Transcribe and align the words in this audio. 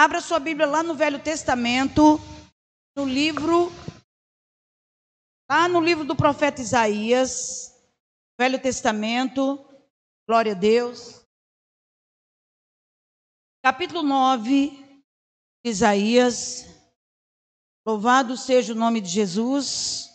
Abra 0.00 0.20
sua 0.20 0.38
Bíblia 0.38 0.64
lá 0.64 0.80
no 0.80 0.94
Velho 0.94 1.20
Testamento, 1.20 2.20
no 2.96 3.04
livro, 3.04 3.68
lá 5.50 5.66
no 5.66 5.80
livro 5.80 6.04
do 6.04 6.14
profeta 6.14 6.62
Isaías, 6.62 7.74
Velho 8.38 8.62
Testamento, 8.62 9.58
glória 10.24 10.52
a 10.52 10.54
Deus. 10.54 11.26
Capítulo 13.60 14.04
9, 14.04 15.02
Isaías. 15.64 16.64
Louvado 17.84 18.36
seja 18.36 18.74
o 18.74 18.76
nome 18.76 19.00
de 19.00 19.08
Jesus. 19.08 20.10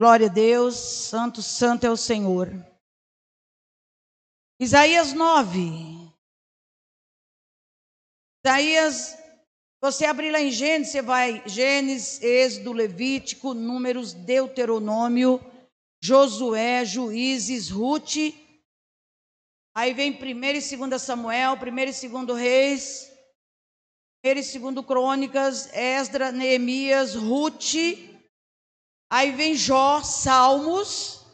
Glória 0.00 0.28
a 0.28 0.32
Deus. 0.32 0.76
Santo, 0.76 1.42
santo 1.42 1.84
é 1.84 1.90
o 1.90 1.96
Senhor. 1.96 2.50
Isaías 4.60 5.12
9. 5.12 6.01
Isaías, 8.44 9.16
você 9.80 10.04
abrir 10.04 10.32
lá 10.32 10.40
em 10.40 10.50
Gênesis, 10.50 10.92
você 10.92 11.00
vai 11.00 11.42
Gênesis, 11.46 12.20
Êxodo, 12.20 12.72
Levítico, 12.72 13.54
Números, 13.54 14.12
Deuteronômio, 14.12 15.40
Josué, 16.02 16.84
Juízes, 16.84 17.70
Ruth. 17.70 18.16
Aí 19.76 19.94
vem 19.94 20.12
1 20.12 20.24
e 20.24 20.76
2 20.76 21.00
Samuel, 21.00 21.54
1 21.54 21.78
e 21.78 22.08
2 22.08 22.38
Reis, 22.38 23.12
1 24.24 24.28
e 24.28 24.72
2 24.72 24.86
Crônicas, 24.86 25.72
Esdra, 25.72 26.32
Neemias, 26.32 27.14
Ruth. 27.14 27.74
Aí 29.08 29.30
vem 29.30 29.54
Jó, 29.54 30.02
Salmos, 30.02 31.24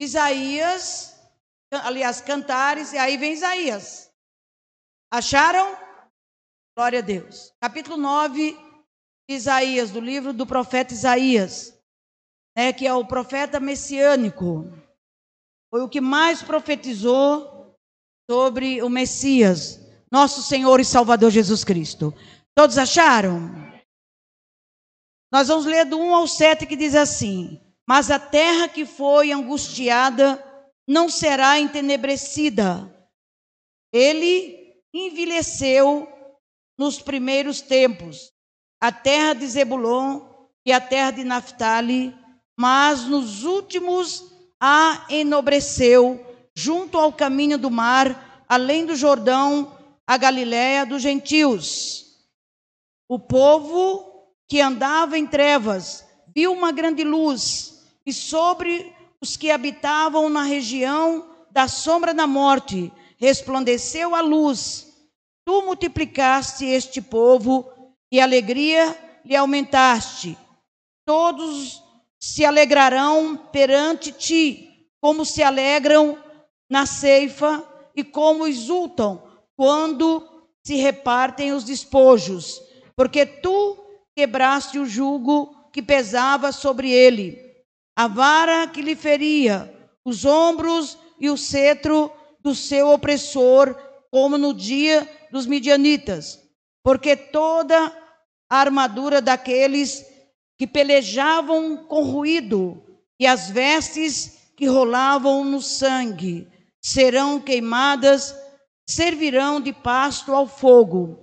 Isaías, 0.00 1.18
aliás, 1.70 2.20
Cantares, 2.20 2.92
e 2.92 2.98
aí 2.98 3.16
vem 3.16 3.32
Isaías. 3.32 4.08
Acharam? 5.10 5.83
Glória 6.76 6.98
a 6.98 7.02
Deus. 7.02 7.54
Capítulo 7.60 7.96
9, 7.96 8.58
Isaías, 9.30 9.92
do 9.92 10.00
livro 10.00 10.32
do 10.32 10.44
profeta 10.44 10.92
Isaías, 10.92 11.72
né, 12.56 12.72
que 12.72 12.84
é 12.84 12.92
o 12.92 13.06
profeta 13.06 13.60
messiânico. 13.60 14.68
Foi 15.70 15.82
o 15.82 15.88
que 15.88 16.00
mais 16.00 16.42
profetizou 16.42 17.76
sobre 18.28 18.82
o 18.82 18.88
Messias, 18.88 19.78
nosso 20.10 20.42
Senhor 20.42 20.80
e 20.80 20.84
Salvador 20.84 21.30
Jesus 21.30 21.62
Cristo. 21.62 22.12
Todos 22.56 22.76
acharam? 22.76 23.52
Nós 25.32 25.46
vamos 25.46 25.66
ler 25.66 25.84
do 25.84 25.96
1 25.96 26.12
ao 26.12 26.26
7 26.26 26.66
que 26.66 26.74
diz 26.74 26.96
assim: 26.96 27.60
Mas 27.88 28.10
a 28.10 28.18
terra 28.18 28.68
que 28.68 28.84
foi 28.84 29.30
angustiada 29.30 30.42
não 30.88 31.08
será 31.08 31.56
entenebrecida. 31.60 32.92
Ele 33.92 34.82
envelheceu 34.92 36.08
nos 36.76 37.00
primeiros 37.00 37.60
tempos, 37.60 38.32
a 38.80 38.90
terra 38.90 39.34
de 39.34 39.46
Zebulon 39.46 40.20
e 40.66 40.72
a 40.72 40.80
terra 40.80 41.12
de 41.12 41.24
Naphtali, 41.24 42.14
mas 42.56 43.04
nos 43.04 43.44
últimos 43.44 44.32
a 44.60 45.06
enobreceu, 45.10 46.24
junto 46.54 46.98
ao 46.98 47.12
caminho 47.12 47.58
do 47.58 47.70
mar, 47.70 48.44
além 48.48 48.86
do 48.86 48.96
Jordão, 48.96 49.76
a 50.06 50.16
Galiléia 50.16 50.86
dos 50.86 51.02
gentios. 51.02 52.04
O 53.08 53.18
povo 53.18 54.32
que 54.48 54.60
andava 54.60 55.18
em 55.18 55.26
trevas 55.26 56.04
viu 56.34 56.52
uma 56.52 56.72
grande 56.72 57.04
luz, 57.04 57.84
e 58.06 58.12
sobre 58.12 58.94
os 59.20 59.36
que 59.36 59.50
habitavam 59.50 60.28
na 60.28 60.42
região 60.42 61.30
da 61.50 61.68
sombra 61.68 62.12
da 62.12 62.26
morte 62.26 62.92
resplandeceu 63.16 64.14
a 64.14 64.20
luz. 64.20 64.93
Tu 65.46 65.62
multiplicaste 65.62 66.64
este 66.64 67.02
povo 67.02 67.70
e 68.10 68.20
alegria 68.20 68.96
lhe 69.24 69.36
aumentaste. 69.36 70.36
Todos 71.06 71.82
se 72.20 72.44
alegrarão 72.44 73.36
perante 73.36 74.10
ti, 74.10 74.88
como 75.00 75.24
se 75.24 75.42
alegram 75.42 76.18
na 76.70 76.86
ceifa 76.86 77.62
e 77.94 78.02
como 78.02 78.46
exultam 78.46 79.22
quando 79.56 80.26
se 80.64 80.76
repartem 80.76 81.52
os 81.52 81.62
despojos, 81.62 82.60
porque 82.96 83.26
tu 83.26 83.78
quebraste 84.16 84.78
o 84.78 84.86
jugo 84.86 85.68
que 85.70 85.82
pesava 85.82 86.52
sobre 86.52 86.90
ele, 86.90 87.38
a 87.94 88.08
vara 88.08 88.66
que 88.66 88.80
lhe 88.80 88.96
feria, 88.96 89.72
os 90.04 90.24
ombros 90.24 90.96
e 91.20 91.28
o 91.28 91.36
cetro 91.36 92.10
do 92.40 92.54
seu 92.54 92.90
opressor, 92.90 93.76
como 94.14 94.38
no 94.38 94.54
dia 94.54 95.10
dos 95.32 95.44
midianitas, 95.44 96.40
porque 96.84 97.16
toda 97.16 97.92
a 98.48 98.56
armadura 98.56 99.20
daqueles 99.20 100.06
que 100.56 100.68
pelejavam 100.68 101.78
com 101.78 102.04
ruído 102.04 102.80
e 103.18 103.26
as 103.26 103.50
vestes 103.50 104.52
que 104.56 104.66
rolavam 104.66 105.44
no 105.44 105.60
sangue 105.60 106.46
serão 106.80 107.40
queimadas, 107.40 108.32
servirão 108.88 109.60
de 109.60 109.72
pasto 109.72 110.32
ao 110.32 110.46
fogo. 110.46 111.18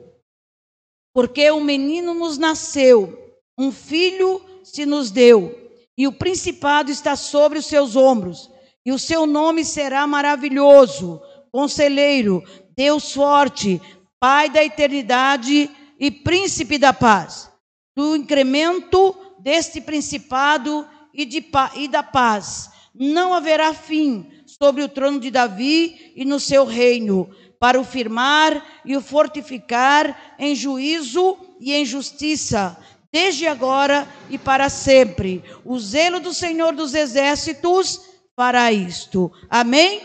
Porque 1.14 1.50
um 1.50 1.64
menino 1.64 2.14
nos 2.14 2.38
nasceu, 2.38 3.18
um 3.58 3.72
filho 3.72 4.42
se 4.66 4.86
nos 4.86 5.12
deu, 5.12 5.58
e 5.98 6.10
o 6.10 6.12
principado 6.12 6.92
está 6.92 7.16
sobre 7.16 7.58
os 7.58 7.68
seus 7.68 7.96
ombros, 7.96 8.52
e 8.86 8.92
o 8.92 9.00
seu 9.00 9.26
nome 9.26 9.64
será 9.64 10.06
maravilhoso, 10.06 11.22
conselheiro, 11.54 12.44
Deus 12.82 13.14
forte, 13.14 13.80
Pai 14.20 14.50
da 14.50 14.64
eternidade 14.64 15.70
e 16.00 16.10
príncipe 16.10 16.80
da 16.80 16.92
paz. 16.92 17.52
Do 17.96 18.16
incremento 18.16 19.16
deste 19.40 19.80
principado 19.80 20.88
e, 21.14 21.24
de, 21.24 21.46
e 21.76 21.88
da 21.88 22.02
paz 22.02 22.72
não 22.94 23.36
haverá 23.36 23.72
fim 23.72 24.32
sobre 24.48 24.84
o 24.84 24.90
trono 24.90 25.20
de 25.20 25.30
Davi 25.30 26.12
e 26.16 26.26
no 26.26 26.40
seu 26.40 26.66
reino, 26.66 27.30
para 27.60 27.80
o 27.80 27.84
firmar 27.84 28.66
e 28.84 28.98
o 28.98 29.02
fortificar 29.02 30.36
em 30.40 30.56
juízo 30.56 31.38
e 31.60 31.74
em 31.74 31.86
justiça, 31.86 32.76
desde 33.12 33.46
agora 33.46 34.08
e 34.28 34.40
para 34.40 34.70
sempre. 34.70 35.44
O 35.64 35.80
zelo 35.80 36.20
do 36.20 36.34
Senhor 36.34 36.74
dos 36.74 36.96
exércitos 36.96 38.02
fará 38.36 38.72
isto. 38.72 39.32
Amém? 39.50 40.02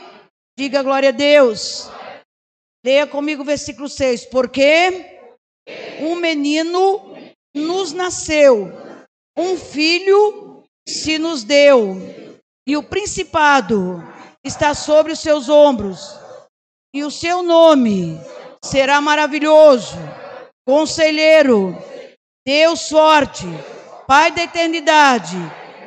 Diga 0.58 0.82
glória 0.82 1.08
a 1.08 1.12
Deus. 1.12 1.90
Leia 2.86 3.04
comigo 3.04 3.42
o 3.42 3.44
versículo 3.44 3.88
6. 3.88 4.26
Porque 4.26 5.26
um 5.98 6.14
menino 6.14 7.16
nos 7.52 7.92
nasceu, 7.92 8.72
um 9.36 9.56
filho 9.56 10.62
se 10.88 11.18
nos 11.18 11.42
deu, 11.42 11.96
e 12.64 12.76
o 12.76 12.84
principado 12.84 14.00
está 14.44 14.72
sobre 14.72 15.12
os 15.12 15.18
seus 15.18 15.48
ombros, 15.48 16.16
e 16.94 17.02
o 17.02 17.10
seu 17.10 17.42
nome 17.42 18.20
será 18.64 19.00
maravilhoso, 19.00 19.96
conselheiro, 20.64 21.76
Deus 22.46 22.88
forte, 22.88 23.46
Pai 24.06 24.30
da 24.30 24.44
eternidade 24.44 25.36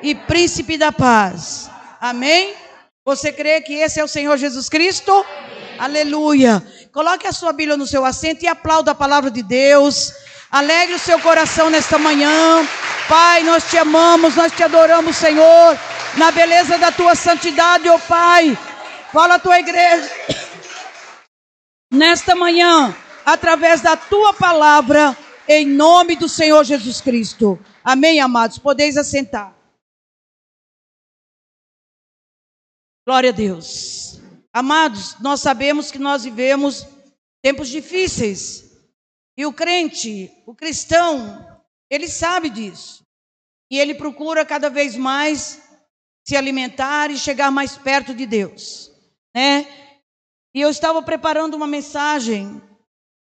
e 0.03 0.13
príncipe 0.13 0.77
da 0.77 0.91
paz. 0.91 1.71
Amém? 2.01 2.53
Você 3.05 3.31
crê 3.31 3.61
que 3.61 3.75
esse 3.75 4.01
é 4.01 4.03
o 4.03 4.09
Senhor 4.09 4.35
Jesus 4.35 4.67
Cristo? 4.67 5.13
Amém. 5.13 5.59
Aleluia. 5.79 6.61
Coloque 6.99 7.25
a 7.25 7.31
sua 7.31 7.53
Bíblia 7.53 7.77
no 7.77 7.87
seu 7.87 8.03
assento 8.03 8.43
e 8.43 8.47
aplauda 8.49 8.91
a 8.91 8.93
palavra 8.93 9.31
de 9.31 9.41
Deus. 9.41 10.11
Alegre 10.51 10.95
o 10.95 10.99
seu 10.99 11.17
coração 11.21 11.69
nesta 11.69 11.97
manhã. 11.97 12.67
Pai, 13.07 13.41
nós 13.41 13.69
te 13.69 13.77
amamos, 13.77 14.35
nós 14.35 14.51
te 14.51 14.61
adoramos, 14.63 15.15
Senhor, 15.15 15.79
na 16.17 16.29
beleza 16.29 16.77
da 16.77 16.91
tua 16.91 17.15
santidade, 17.15 17.87
ó 17.87 17.95
oh 17.95 17.99
Pai. 17.99 18.57
Fala 19.13 19.35
a 19.35 19.39
tua 19.39 19.57
igreja 19.59 20.11
nesta 21.89 22.35
manhã, 22.35 22.93
através 23.25 23.79
da 23.79 23.95
tua 23.95 24.33
palavra, 24.33 25.17
em 25.47 25.65
nome 25.65 26.17
do 26.17 26.27
Senhor 26.27 26.65
Jesus 26.65 26.99
Cristo. 26.99 27.57
Amém, 27.81 28.19
amados. 28.19 28.57
Podeis 28.59 28.97
assentar. 28.97 29.55
Glória 33.07 33.29
a 33.29 33.33
Deus. 33.33 34.18
Amados, 34.53 35.19
nós 35.19 35.41
sabemos 35.41 35.91
que 35.91 35.99
nós 35.99 36.23
vivemos 36.23 36.85
tempos 37.41 37.69
difíceis. 37.69 38.69
E 39.37 39.45
o 39.45 39.53
crente, 39.53 40.31
o 40.45 40.53
cristão, 40.53 41.61
ele 41.89 42.07
sabe 42.07 42.49
disso. 42.49 43.03
E 43.71 43.79
ele 43.79 43.93
procura 43.93 44.45
cada 44.45 44.69
vez 44.69 44.95
mais 44.95 45.61
se 46.27 46.35
alimentar 46.35 47.11
e 47.11 47.17
chegar 47.17 47.51
mais 47.51 47.77
perto 47.77 48.13
de 48.13 48.25
Deus, 48.25 48.91
né? 49.33 49.67
E 50.53 50.61
eu 50.61 50.69
estava 50.69 51.01
preparando 51.01 51.55
uma 51.55 51.67
mensagem 51.67 52.61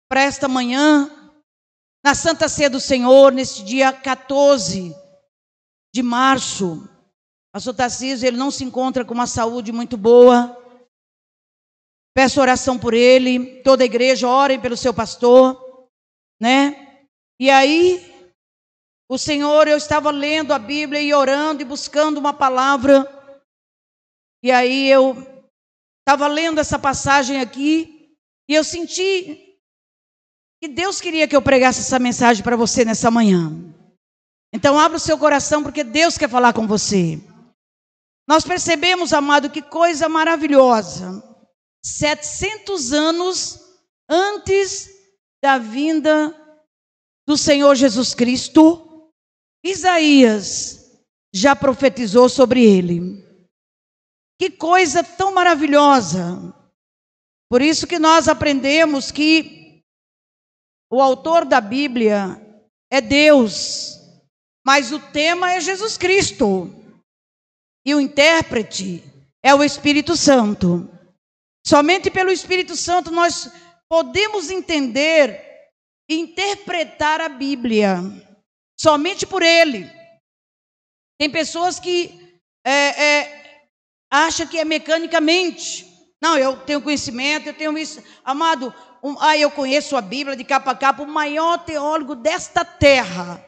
para 0.08 0.22
esta 0.22 0.49
manhã, 0.49 1.10
na 2.05 2.14
Santa 2.14 2.49
Ceia 2.49 2.69
do 2.69 2.81
Senhor, 2.81 3.32
neste 3.32 3.64
dia 3.64 3.93
14 3.93 4.94
de 5.94 6.02
março. 6.02 6.88
Pastor 7.52 7.75
Tarcísio, 7.75 8.26
ele 8.26 8.37
não 8.37 8.50
se 8.50 8.64
encontra 8.64 9.05
com 9.05 9.14
uma 9.14 9.28
saúde 9.28 9.72
muito 9.72 9.96
boa. 9.96 10.63
Peço 12.14 12.40
oração 12.40 12.78
por 12.78 12.94
ele, 12.94 13.61
toda 13.62 13.82
a 13.82 13.87
igreja, 13.87 14.28
orem 14.28 14.61
pelo 14.61 14.76
seu 14.76 14.94
pastor. 14.94 15.61
né? 16.40 17.06
E 17.40 17.50
aí, 17.50 18.14
o 19.08 19.19
Senhor, 19.19 19.66
eu 19.66 19.76
estava 19.76 20.11
lendo 20.11 20.52
a 20.52 20.58
Bíblia 20.58 21.00
e 21.00 21.12
orando 21.12 21.62
e 21.62 21.64
buscando 21.64 22.19
uma 22.19 22.32
palavra. 22.32 23.06
E 24.43 24.52
aí 24.52 24.88
eu 24.88 25.16
estava 26.00 26.28
lendo 26.28 26.61
essa 26.61 26.78
passagem 26.78 27.40
aqui 27.40 28.14
e 28.49 28.55
eu 28.55 28.62
senti 28.62 29.58
que 30.62 30.69
Deus 30.69 31.00
queria 31.00 31.26
que 31.26 31.34
eu 31.34 31.43
pregasse 31.43 31.81
essa 31.81 31.99
mensagem 31.99 32.44
para 32.44 32.56
você 32.56 32.84
nessa 32.84 33.10
manhã. 33.10 33.50
Então 34.52 34.78
abra 34.78 34.96
o 34.96 35.00
seu 35.00 35.19
coração 35.19 35.62
porque 35.62 35.82
Deus 35.82 36.17
quer 36.17 36.28
falar 36.28 36.52
com 36.52 36.67
você. 36.67 37.19
Nós 38.28 38.44
percebemos, 38.44 39.12
amado, 39.12 39.50
que 39.50 39.60
coisa 39.60 40.08
maravilhosa. 40.08 41.33
700 41.84 42.94
anos 42.94 43.60
antes 44.08 44.88
da 45.42 45.58
vinda 45.58 46.34
do 47.26 47.36
Senhor 47.36 47.75
Jesus 47.75 48.14
Cristo, 48.14 49.10
Isaías 49.62 50.98
já 51.32 51.54
profetizou 51.54 52.28
sobre 52.31 52.64
ele. 52.64 53.22
Que 54.40 54.50
coisa 54.50 55.04
tão 55.04 55.34
maravilhosa. 55.34 56.54
Por 57.50 57.60
isso 57.60 57.86
que 57.86 57.98
nós 57.98 58.28
aprendemos 58.28 59.10
que 59.10 59.82
o 60.90 61.02
autor 61.02 61.44
da 61.44 61.60
Bíblia 61.60 62.40
é 62.90 63.00
Deus, 63.00 63.98
mas 64.66 64.90
o 64.90 64.98
tema 64.98 65.52
é 65.52 65.60
Jesus 65.60 65.98
Cristo. 65.98 66.70
E 67.86 67.94
o 67.94 68.00
intérprete 68.00 69.04
é 69.42 69.54
o 69.54 69.62
Espírito 69.62 70.16
Santo. 70.16 70.94
Somente 71.66 72.11
pelo 72.11 72.31
Espírito 72.31 72.76
Santo 72.76 73.11
nós 73.11 73.50
podemos 73.88 74.50
entender 74.50 75.52
interpretar 76.08 77.20
a 77.20 77.28
Bíblia. 77.28 77.99
Somente 78.78 79.26
por 79.26 79.43
ele. 79.43 79.90
Tem 81.19 81.31
pessoas 81.31 81.78
que 81.78 82.40
é, 82.64 82.72
é, 82.72 83.69
acham 84.11 84.46
que 84.46 84.58
é 84.58 84.64
mecanicamente. 84.64 85.90
Não, 86.22 86.37
eu 86.37 86.56
tenho 86.64 86.82
conhecimento, 86.82 87.46
eu 87.46 87.55
tenho 87.55 87.76
isso. 87.78 88.02
Amado, 88.25 88.75
um, 89.02 89.17
ah, 89.20 89.37
eu 89.37 89.50
conheço 89.50 89.96
a 89.96 90.00
Bíblia 90.00 90.37
de 90.37 90.44
capa 90.44 90.72
a 90.72 90.76
capa. 90.76 91.02
O 91.02 91.06
maior 91.06 91.64
teólogo 91.64 92.14
desta 92.14 92.64
terra 92.64 93.44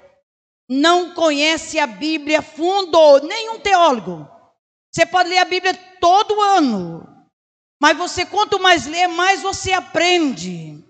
não 0.68 1.14
conhece 1.14 1.78
a 1.78 1.86
Bíblia 1.86 2.42
fundo, 2.42 3.20
nenhum 3.20 3.58
teólogo. 3.60 4.28
Você 4.92 5.04
pode 5.04 5.28
ler 5.28 5.38
a 5.38 5.44
Bíblia 5.44 5.74
todo 6.00 6.40
ano. 6.40 7.15
Mas 7.80 7.96
você, 7.96 8.24
quanto 8.24 8.60
mais 8.60 8.86
lê, 8.86 9.06
mais 9.06 9.42
você 9.42 9.72
aprende. 9.72 10.82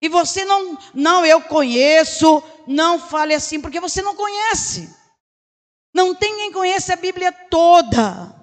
E 0.00 0.08
você 0.08 0.44
não, 0.44 0.78
não, 0.94 1.24
eu 1.24 1.40
conheço, 1.42 2.42
não 2.66 2.98
fale 2.98 3.34
assim, 3.34 3.60
porque 3.60 3.80
você 3.80 4.02
não 4.02 4.16
conhece. 4.16 4.92
Não 5.94 6.14
tem 6.14 6.36
quem 6.36 6.52
conhece 6.52 6.92
a 6.92 6.96
Bíblia 6.96 7.30
toda. 7.30 8.34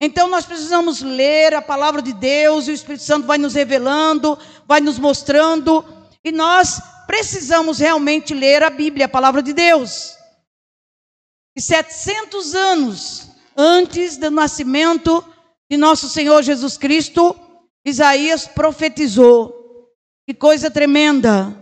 Então 0.00 0.28
nós 0.28 0.44
precisamos 0.44 1.00
ler 1.00 1.54
a 1.54 1.62
palavra 1.62 2.02
de 2.02 2.12
Deus, 2.12 2.68
e 2.68 2.70
o 2.70 2.74
Espírito 2.74 3.04
Santo 3.04 3.26
vai 3.26 3.38
nos 3.38 3.54
revelando, 3.54 4.38
vai 4.66 4.80
nos 4.80 4.98
mostrando, 4.98 5.84
e 6.22 6.30
nós 6.30 6.80
precisamos 7.06 7.78
realmente 7.78 8.34
ler 8.34 8.62
a 8.62 8.70
Bíblia, 8.70 9.06
a 9.06 9.08
palavra 9.08 9.42
de 9.42 9.52
Deus. 9.52 10.16
E 11.56 11.60
700 11.60 12.54
anos 12.54 13.30
antes 13.56 14.16
do 14.16 14.30
nascimento 14.30 15.24
de 15.70 15.76
nosso 15.76 16.08
Senhor 16.08 16.42
Jesus 16.42 16.76
Cristo, 16.76 17.38
Isaías 17.84 18.46
profetizou. 18.46 19.90
Que 20.26 20.34
coisa 20.34 20.70
tremenda! 20.70 21.56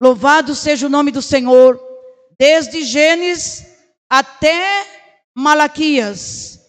Louvado 0.00 0.54
seja 0.54 0.86
o 0.86 0.90
nome 0.90 1.10
do 1.10 1.20
Senhor, 1.20 1.80
desde 2.38 2.84
Gênesis 2.84 3.66
até 4.08 4.86
Malaquias, 5.36 6.60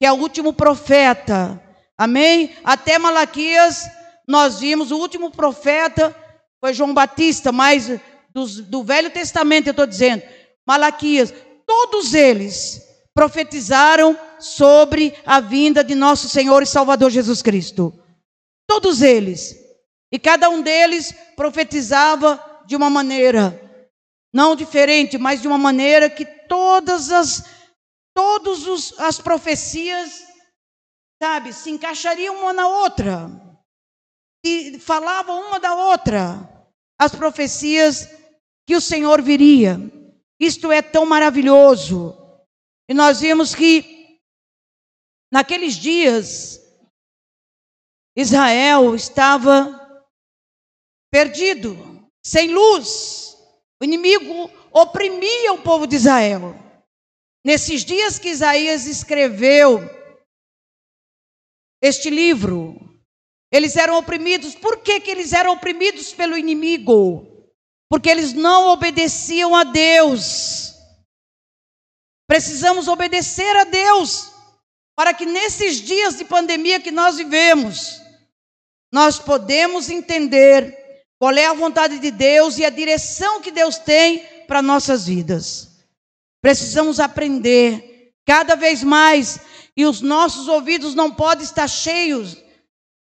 que 0.00 0.06
é 0.06 0.12
o 0.12 0.16
último 0.16 0.52
profeta. 0.52 1.62
Amém? 1.96 2.56
Até 2.64 2.98
Malaquias, 2.98 3.84
nós 4.26 4.60
vimos 4.60 4.90
o 4.90 4.96
último 4.96 5.30
profeta 5.30 6.16
foi 6.60 6.74
João 6.74 6.92
Batista, 6.92 7.50
mas 7.50 7.88
do, 8.34 8.46
do 8.62 8.84
Velho 8.84 9.10
Testamento 9.10 9.68
eu 9.68 9.72
estou 9.72 9.86
dizendo, 9.86 10.22
Malaquias, 10.66 11.32
todos 11.66 12.12
eles 12.12 12.82
profetizaram 13.14 14.16
sobre 14.40 15.14
a 15.24 15.40
vinda 15.40 15.84
de 15.84 15.94
nosso 15.94 16.28
Senhor 16.28 16.62
e 16.62 16.66
Salvador 16.66 17.10
Jesus 17.10 17.42
Cristo. 17.42 17.92
Todos 18.66 19.02
eles. 19.02 19.54
E 20.12 20.18
cada 20.18 20.48
um 20.48 20.62
deles 20.62 21.14
profetizava 21.36 22.42
de 22.66 22.74
uma 22.74 22.90
maneira 22.90 23.68
não 24.32 24.54
diferente, 24.54 25.18
mas 25.18 25.42
de 25.42 25.48
uma 25.48 25.58
maneira 25.58 26.08
que 26.08 26.24
todas 26.24 27.10
as 27.10 27.44
todas 28.14 28.98
as 28.98 29.20
profecias, 29.20 30.24
sabe, 31.22 31.52
se 31.52 31.70
encaixariam 31.70 32.40
uma 32.40 32.52
na 32.52 32.66
outra. 32.66 33.30
E 34.44 34.78
falavam 34.78 35.48
uma 35.48 35.60
da 35.60 35.74
outra. 35.74 36.48
As 36.98 37.14
profecias 37.14 38.08
que 38.66 38.76
o 38.76 38.80
Senhor 38.80 39.22
viria. 39.22 39.78
Isto 40.38 40.72
é 40.72 40.80
tão 40.80 41.04
maravilhoso. 41.04 42.16
E 42.88 42.94
nós 42.94 43.20
vimos 43.20 43.54
que 43.54 43.99
naqueles 45.30 45.74
dias 45.74 46.60
Israel 48.16 48.94
estava 48.94 49.78
perdido, 51.10 51.76
sem 52.24 52.52
luz. 52.52 53.36
O 53.80 53.84
inimigo 53.84 54.50
oprimia 54.72 55.52
o 55.52 55.62
povo 55.62 55.86
de 55.86 55.96
Israel. 55.96 56.54
Nesses 57.44 57.84
dias 57.84 58.18
que 58.18 58.28
Isaías 58.28 58.86
escreveu 58.86 59.80
este 61.82 62.10
livro, 62.10 62.76
eles 63.50 63.76
eram 63.76 63.96
oprimidos. 63.96 64.54
Por 64.54 64.82
que, 64.82 65.00
que 65.00 65.10
eles 65.10 65.32
eram 65.32 65.52
oprimidos 65.52 66.12
pelo 66.12 66.36
inimigo? 66.36 67.26
Porque 67.88 68.10
eles 68.10 68.34
não 68.34 68.68
obedeciam 68.68 69.56
a 69.56 69.64
Deus. 69.64 70.74
Precisamos 72.28 72.86
obedecer 72.86 73.56
a 73.56 73.64
Deus 73.64 74.30
para 75.00 75.14
que 75.14 75.24
nesses 75.24 75.80
dias 75.80 76.18
de 76.18 76.26
pandemia 76.26 76.78
que 76.78 76.90
nós 76.90 77.16
vivemos, 77.16 78.02
nós 78.92 79.18
podemos 79.18 79.88
entender 79.88 80.76
qual 81.18 81.32
é 81.32 81.46
a 81.46 81.54
vontade 81.54 81.98
de 81.98 82.10
Deus 82.10 82.58
e 82.58 82.66
a 82.66 82.68
direção 82.68 83.40
que 83.40 83.50
Deus 83.50 83.78
tem 83.78 84.18
para 84.46 84.60
nossas 84.60 85.06
vidas. 85.06 85.70
Precisamos 86.42 87.00
aprender 87.00 88.12
cada 88.26 88.54
vez 88.54 88.84
mais 88.84 89.40
e 89.74 89.86
os 89.86 90.02
nossos 90.02 90.48
ouvidos 90.48 90.94
não 90.94 91.10
podem 91.10 91.46
estar 91.46 91.66
cheios 91.66 92.36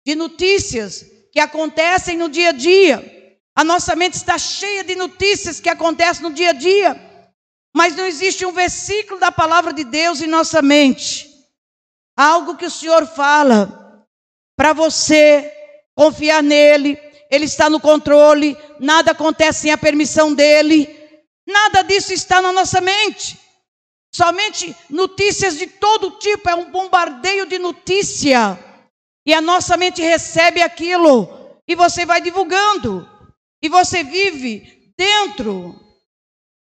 de 0.08 0.15
notícias 0.15 1.06
que 1.34 1.39
acontecem 1.41 2.15
no 2.15 2.29
dia 2.29 2.51
a 2.51 2.53
dia. 2.53 3.38
A 3.53 3.65
nossa 3.65 3.94
mente 3.94 4.13
está 4.13 4.38
cheia 4.38 4.86
de 4.86 4.96
notícias 4.96 5.60
que 5.60 5.68
acontecem 5.68 6.24
no 6.24 6.32
dia 6.32 6.51
a 6.51 6.53
dia. 6.53 6.96
Mas 7.75 7.94
não 7.94 8.06
existe 8.06 8.46
um 8.46 8.53
versículo 8.53 9.20
da 9.20 9.34
palavra 9.34 9.74
de 9.74 9.84
Deus 9.84 10.22
em 10.22 10.27
nossa 10.27 10.62
mente. 10.62 11.29
Algo 12.20 12.58
que 12.58 12.66
o 12.66 12.72
Senhor 12.72 13.08
fala 13.08 14.06
para 14.58 14.74
você 14.74 15.50
confiar 15.96 16.44
nele, 16.44 17.00
ele 17.32 17.46
está 17.46 17.70
no 17.70 17.80
controle, 17.80 18.58
nada 18.80 19.12
acontece 19.12 19.62
sem 19.62 19.72
a 19.72 19.78
permissão 19.78 20.34
dele. 20.34 20.98
Nada 21.48 21.82
disso 21.82 22.12
está 22.12 22.42
na 22.42 22.52
nossa 22.52 22.82
mente. 22.82 23.40
Somente 24.14 24.76
notícias 24.90 25.58
de 25.58 25.68
todo 25.68 26.18
tipo, 26.20 26.50
é 26.50 26.56
um 26.56 26.70
bombardeio 26.72 27.46
de 27.46 27.58
notícia. 27.58 28.60
E 29.26 29.34
a 29.34 29.40
nossa 29.40 29.78
mente 29.78 30.02
recebe 30.02 30.62
aquilo 30.62 31.58
e 31.68 31.76
você 31.76 32.06
vai 32.06 32.20
divulgando. 32.20 33.08
E 33.62 33.70
você 33.70 34.04
vive 34.04 34.92
dentro 34.98 35.80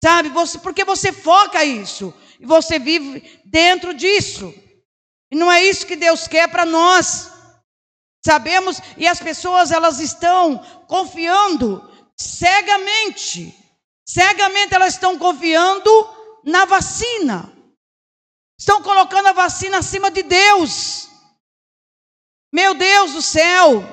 Sabe? 0.04 0.30
Você, 0.30 0.60
porque 0.60 0.84
você 0.84 1.12
foca 1.12 1.64
isso. 1.64 2.14
E 2.40 2.46
você 2.46 2.78
vive 2.78 3.42
dentro 3.46 3.94
disso. 3.94 4.54
E 5.32 5.36
não 5.36 5.52
é 5.52 5.64
isso 5.64 5.86
que 5.86 5.96
Deus 5.96 6.28
quer 6.28 6.50
para 6.50 6.66
nós. 6.66 7.32
Sabemos, 8.26 8.82
e 8.98 9.08
as 9.08 9.20
pessoas 9.20 9.72
elas 9.72 10.00
estão 10.00 10.58
confiando 10.88 11.82
cegamente. 12.18 13.56
Cegamente 14.08 14.74
elas 14.74 14.94
estão 14.94 15.18
confiando 15.18 15.90
na 16.44 16.66
vacina. 16.66 17.54
Estão 18.60 18.82
colocando 18.82 19.28
a 19.28 19.34
vacina 19.34 19.78
acima 19.78 20.10
de 20.10 20.24
Deus. 20.24 21.10
Meu 22.52 22.74
Deus 22.74 23.14
do 23.14 23.22
céu. 23.22 23.84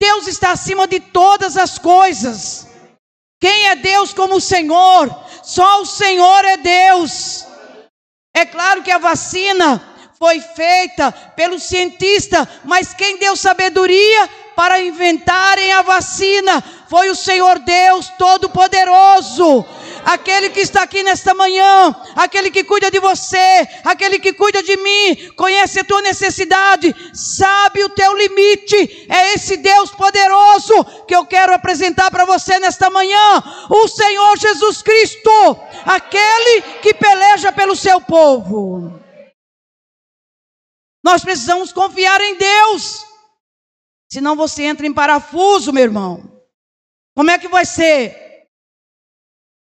Deus 0.00 0.26
está 0.26 0.52
acima 0.52 0.86
de 0.86 0.98
todas 0.98 1.56
as 1.56 1.78
coisas. 1.78 2.66
Quem 3.40 3.68
é 3.68 3.76
Deus 3.76 4.12
como 4.12 4.36
o 4.36 4.40
Senhor? 4.40 5.08
Só 5.42 5.82
o 5.82 5.86
Senhor 5.86 6.44
é 6.44 6.56
Deus. 6.56 7.46
É 8.34 8.44
claro 8.44 8.82
que 8.82 8.90
a 8.90 8.98
vacina 8.98 9.93
foi 10.18 10.40
feita 10.40 11.12
pelo 11.34 11.58
cientista, 11.58 12.48
mas 12.64 12.94
quem 12.94 13.18
deu 13.18 13.36
sabedoria 13.36 14.30
para 14.54 14.80
inventarem 14.80 15.72
a 15.72 15.82
vacina 15.82 16.62
foi 16.88 17.10
o 17.10 17.14
Senhor 17.14 17.58
Deus 17.58 18.08
Todo-Poderoso 18.18 19.64
aquele 20.04 20.50
que 20.50 20.60
está 20.60 20.82
aqui 20.82 21.02
nesta 21.02 21.34
manhã, 21.34 21.94
aquele 22.14 22.50
que 22.50 22.62
cuida 22.62 22.90
de 22.90 23.00
você, 23.00 23.66
aquele 23.84 24.18
que 24.18 24.32
cuida 24.32 24.62
de 24.62 24.76
mim, 24.76 25.30
conhece 25.34 25.80
a 25.80 25.84
tua 25.84 26.02
necessidade, 26.02 26.94
sabe 27.12 27.82
o 27.82 27.88
teu 27.88 28.16
limite. 28.16 29.06
É 29.08 29.32
esse 29.32 29.56
Deus 29.56 29.90
poderoso 29.90 30.84
que 31.08 31.16
eu 31.16 31.24
quero 31.24 31.54
apresentar 31.54 32.10
para 32.10 32.24
você 32.24 32.58
nesta 32.58 32.90
manhã, 32.90 33.42
o 33.70 33.88
Senhor 33.88 34.36
Jesus 34.36 34.82
Cristo, 34.82 35.56
aquele 35.86 36.62
que 36.82 36.92
peleja 36.94 37.50
pelo 37.50 37.74
seu 37.74 38.00
povo. 38.00 39.03
Nós 41.04 41.22
precisamos 41.22 41.70
confiar 41.70 42.18
em 42.22 42.38
Deus. 42.38 43.04
Senão 44.10 44.34
você 44.34 44.62
entra 44.62 44.86
em 44.86 44.94
parafuso, 44.94 45.70
meu 45.70 45.82
irmão. 45.84 46.42
Como 47.14 47.30
é 47.30 47.38
que 47.38 47.46
vai 47.46 47.66
ser? 47.66 48.48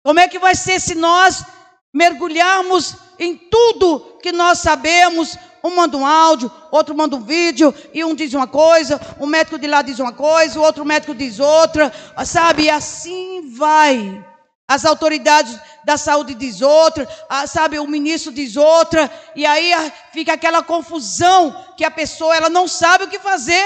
Como 0.03 0.19
é 0.19 0.27
que 0.27 0.37
vai 0.37 0.53
ser 0.53 0.79
se 0.79 0.93
nós 0.93 1.43
mergulharmos 1.91 2.95
em 3.17 3.35
tudo 3.35 4.19
que 4.21 4.31
nós 4.31 4.59
sabemos? 4.59 5.35
Um 5.63 5.75
manda 5.75 5.97
um 5.97 6.05
áudio, 6.05 6.51
outro 6.69 6.95
manda 6.95 7.15
um 7.15 7.23
vídeo, 7.23 7.73
e 7.91 8.03
um 8.03 8.13
diz 8.13 8.35
uma 8.35 8.45
coisa, 8.45 9.01
o 9.19 9.25
médico 9.25 9.57
de 9.57 9.65
lá 9.65 9.81
diz 9.81 9.97
uma 9.97 10.13
coisa, 10.13 10.59
o 10.59 10.61
outro 10.61 10.85
médico 10.85 11.15
diz 11.15 11.39
outra, 11.39 11.91
sabe? 12.23 12.65
E 12.65 12.69
assim 12.69 13.51
vai. 13.55 14.23
As 14.67 14.85
autoridades 14.85 15.59
da 15.85 15.97
saúde 15.97 16.33
diz 16.33 16.61
outra, 16.61 17.07
sabe, 17.47 17.77
o 17.77 17.87
ministro 17.87 18.33
diz 18.33 18.57
outra, 18.57 19.09
e 19.35 19.45
aí 19.45 19.71
fica 20.11 20.33
aquela 20.33 20.63
confusão 20.63 21.73
que 21.77 21.85
a 21.85 21.91
pessoa 21.91 22.35
ela 22.35 22.49
não 22.49 22.67
sabe 22.67 23.03
o 23.03 23.09
que 23.09 23.19
fazer. 23.19 23.63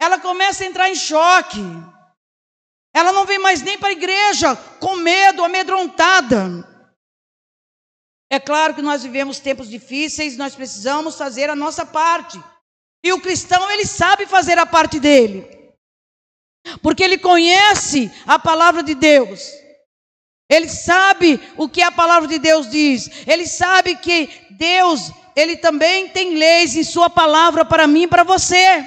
Ela 0.00 0.20
começa 0.20 0.62
a 0.62 0.66
entrar 0.66 0.88
em 0.88 0.94
choque. 0.94 1.60
Ela 2.94 3.12
não 3.12 3.26
vem 3.26 3.40
mais 3.40 3.62
nem 3.62 3.76
para 3.76 3.88
a 3.88 3.92
igreja 3.92 4.54
com 4.78 4.94
medo, 4.94 5.42
amedrontada. 5.42 6.64
É 8.30 8.38
claro 8.38 8.74
que 8.74 8.82
nós 8.82 9.02
vivemos 9.02 9.40
tempos 9.40 9.68
difíceis, 9.68 10.36
nós 10.36 10.54
precisamos 10.54 11.16
fazer 11.16 11.50
a 11.50 11.56
nossa 11.56 11.84
parte. 11.84 12.40
E 13.02 13.12
o 13.12 13.20
cristão, 13.20 13.68
ele 13.72 13.84
sabe 13.84 14.24
fazer 14.24 14.56
a 14.56 14.64
parte 14.64 15.00
dele. 15.00 15.48
Porque 16.80 17.02
ele 17.02 17.18
conhece 17.18 18.10
a 18.24 18.38
palavra 18.38 18.84
de 18.84 18.94
Deus. 18.94 19.63
Ele 20.48 20.68
sabe 20.68 21.40
o 21.56 21.68
que 21.68 21.82
a 21.82 21.90
palavra 21.92 22.28
de 22.28 22.38
Deus 22.38 22.68
diz. 22.70 23.10
Ele 23.26 23.46
sabe 23.46 23.96
que 23.96 24.28
Deus, 24.50 25.10
ele 25.34 25.56
também 25.56 26.08
tem 26.08 26.34
leis 26.34 26.76
em 26.76 26.84
sua 26.84 27.08
palavra 27.08 27.64
para 27.64 27.86
mim 27.86 28.02
e 28.02 28.08
para 28.08 28.22
você. 28.22 28.86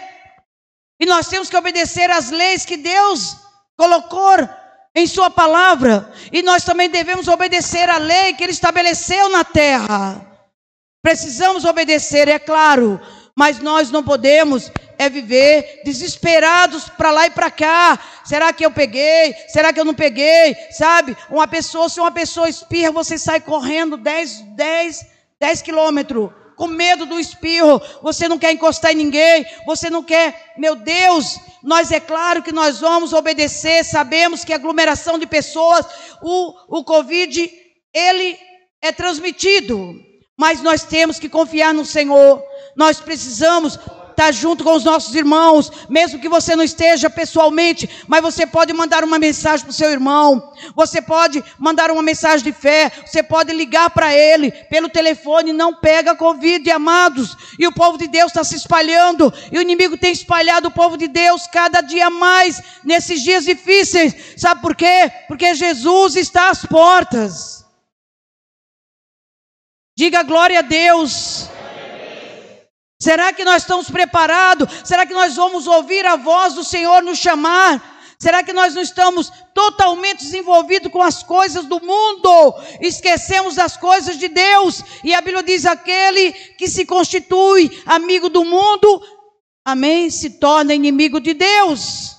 E 0.99 1.05
nós 1.05 1.27
temos 1.27 1.49
que 1.49 1.57
obedecer 1.57 2.09
às 2.09 2.31
leis 2.31 2.65
que 2.65 2.77
Deus 2.77 3.37
colocou 3.75 4.37
em 4.95 5.05
Sua 5.05 5.29
palavra, 5.29 6.11
e 6.31 6.41
nós 6.41 6.63
também 6.63 6.89
devemos 6.89 7.27
obedecer 7.27 7.87
à 7.87 7.99
lei 7.99 8.33
que 8.33 8.43
Ele 8.43 8.51
estabeleceu 8.51 9.29
na 9.29 9.43
terra. 9.43 10.25
Precisamos 11.03 11.65
obedecer, 11.65 12.27
é 12.27 12.39
claro, 12.39 12.99
mas 13.35 13.59
nós 13.59 13.91
não 13.91 14.03
podemos 14.03 14.71
é 14.98 15.10
viver 15.10 15.82
desesperados 15.84 16.89
para 16.89 17.12
lá 17.12 17.27
e 17.27 17.32
para 17.32 17.51
cá. 17.51 18.00
Será 18.25 18.51
que 18.51 18.66
eu 18.66 18.72
peguei? 18.72 19.34
Será 19.48 19.72
que 19.72 19.80
eu 19.80 19.86
não 19.86 19.94
peguei? 19.94 20.56
Sabe? 20.72 21.16
Uma 21.30 21.48
pessoa, 21.48 21.89
se 21.89 22.00
uma 22.00 22.12
pessoa 22.12 22.50
espirra, 22.50 22.92
você 22.92 23.18
sai 23.18 23.39
correndo 23.39 23.98
10, 23.98 24.42
10, 24.56 25.06
10 25.39 25.62
quilômetros 25.62 26.32
com 26.58 26.66
medo 26.66 27.06
do 27.06 27.20
espirro, 27.20 27.80
você 28.01 28.27
não 28.27 28.39
quer 28.39 28.51
encostar 28.51 28.92
em 28.92 28.96
ninguém, 28.96 29.46
você 29.63 29.92
não 29.92 30.01
quer, 30.01 30.54
meu 30.58 30.75
Deus, 30.75 31.39
nós 31.62 31.92
é 31.92 32.00
claro 32.00 32.42
que 32.42 32.51
nós 32.51 32.80
vamos 32.80 33.13
obedecer, 33.13 33.86
sabemos 33.86 34.44
que 34.44 34.51
aglomeração 34.51 35.20
de 35.20 35.27
pessoas, 35.27 35.86
o, 36.20 36.80
o 36.80 36.84
Covid, 36.84 37.48
ele 37.94 38.39
é 38.82 38.92
transmitido, 38.92 39.94
mas 40.36 40.60
nós 40.62 40.84
temos 40.84 41.20
que 41.20 41.30
confiar 41.30 41.75
no 41.75 41.86
Senhor, 41.86 42.44
nós 42.75 43.00
precisamos 43.00 43.77
estar 44.17 44.31
junto 44.31 44.63
com 44.63 44.74
os 44.74 44.83
nossos 44.83 45.13
irmãos, 45.13 45.71
mesmo 45.88 46.19
que 46.19 46.27
você 46.27 46.55
não 46.55 46.63
esteja 46.63 47.07
pessoalmente, 47.07 47.88
mas 48.07 48.19
você 48.19 48.47
pode 48.47 48.74
mandar 48.74 49.03
uma 49.03 49.19
mensagem 49.19 49.63
para 49.63 49.69
o 49.69 49.74
seu 49.74 49.91
irmão, 49.91 50.51
você 50.75 51.00
pode 51.00 51.43
mandar 51.59 51.91
uma 51.91 52.01
mensagem 52.01 52.43
de 52.43 52.51
fé, 52.51 52.91
você 53.05 53.21
pode 53.21 53.53
ligar 53.53 53.91
para 53.91 54.12
ele 54.15 54.50
pelo 54.51 54.89
telefone, 54.89 55.53
não 55.53 55.75
pega 55.75 56.15
Covid, 56.15 56.69
amados, 56.71 57.38
e 57.59 57.67
o 57.67 57.71
povo 57.71 57.95
de 57.95 58.07
Deus 58.07 58.31
está 58.31 58.43
se 58.43 58.55
espalhando, 58.55 59.31
e 59.51 59.59
o 59.59 59.62
inimigo 59.62 59.95
tem 59.95 60.12
espalhado 60.12 60.69
o 60.69 60.71
povo 60.71 60.97
de 60.97 61.07
Deus 61.07 61.45
cada 61.47 61.81
dia 61.81 62.09
mais 62.09 62.62
nesses 62.83 63.21
dias 63.21 63.45
difíceis, 63.45 64.15
sabe 64.36 64.62
por 64.62 64.75
quê? 64.75 65.12
Porque 65.27 65.53
Jesus 65.53 66.15
está 66.15 66.50
às 66.50 66.65
portas. 66.65 67.63
Diga 69.95 70.24
glória 70.24 70.59
a 70.59 70.62
Deus. 70.63 71.50
Será 73.00 73.32
que 73.32 73.46
nós 73.46 73.62
estamos 73.62 73.89
preparados? 73.89 74.68
Será 74.84 75.06
que 75.06 75.13
nós 75.13 75.36
vamos 75.36 75.68
ouvir 75.68 76.06
a 76.06 76.16
voz 76.16 76.56
do 76.56 76.63
Senhor 76.63 77.04
nos 77.04 77.20
chamar? 77.20 77.98
Será 78.20 78.42
que 78.42 78.51
nós 78.51 78.74
não 78.74 78.82
estamos 78.82 79.32
totalmente 79.54 80.24
desenvolvidos 80.24 80.92
com 80.92 81.04
as 81.04 81.22
coisas 81.22 81.66
do 81.66 81.80
mundo? 81.80 82.56
Esquecemos 82.82 83.54
das 83.54 83.77
coisas 83.77 84.18
de 84.18 84.27
Deus. 84.27 84.84
E 85.04 85.13
a 85.13 85.22
Bíblia 85.22 85.44
diz: 85.44 85.66
aquele 85.68 86.32
que 86.32 86.68
se 86.68 86.86
constitui 86.86 87.84
amigo 87.86 88.30
do 88.30 88.44
mundo, 88.44 89.01
amém, 89.63 90.10
se 90.10 90.32
torna 90.32 90.74
inimigo 90.74 91.22
de 91.22 91.36
Deus. 91.36 92.16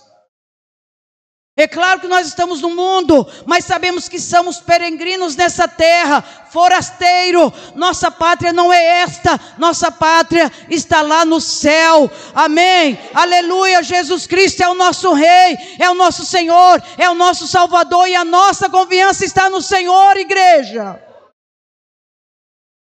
É 1.59 1.67
claro 1.67 2.01
que 2.01 2.07
nós 2.07 2.29
estamos 2.29 2.61
no 2.61 2.71
mundo, 2.71 3.27
mas 3.45 3.65
sabemos 3.65 4.09
que 4.09 4.21
somos 4.21 4.61
peregrinos 4.61 5.35
nessa 5.35 5.67
terra, 5.67 6.23
forasteiro. 6.23 7.53
Nossa 7.75 8.13
pátria 8.13 8.53
não 8.53 8.73
é 8.73 9.01
esta, 9.03 9.41
nossa 9.59 9.91
pátria 9.91 10.53
está 10.71 11.03
lá 11.03 11.25
no 11.25 11.41
céu. 11.41 12.09
Amém. 12.33 12.97
Aleluia. 13.13 13.83
Jesus 13.83 14.25
Cristo 14.25 14.63
é 14.63 14.69
o 14.69 14.75
nosso 14.77 15.13
Rei, 15.13 15.59
é 15.81 15.91
o 15.91 15.95
nosso 15.95 16.25
Senhor, 16.25 16.81
é 16.97 17.11
o 17.11 17.15
nosso 17.15 17.49
Salvador 17.49 18.07
e 18.07 18.15
a 18.15 18.25
nossa 18.25 18.71
confiança 18.71 19.25
está 19.25 19.51
no 19.51 19.61
Senhor, 19.61 20.17
igreja. 20.17 21.05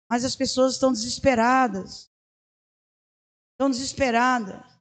Mas 0.10 0.26
as 0.26 0.36
pessoas 0.36 0.74
estão 0.74 0.92
desesperadas. 0.92 2.10
Estão 3.52 3.70
desesperadas. 3.70 4.73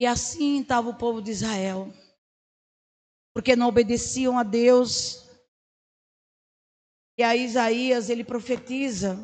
E 0.00 0.06
assim 0.06 0.62
estava 0.62 0.88
o 0.88 0.96
povo 0.96 1.20
de 1.20 1.30
Israel, 1.30 1.92
porque 3.34 3.54
não 3.54 3.68
obedeciam 3.68 4.38
a 4.38 4.42
Deus. 4.42 5.28
E 7.18 7.22
aí 7.22 7.44
Isaías, 7.44 8.08
ele 8.08 8.24
profetiza. 8.24 9.18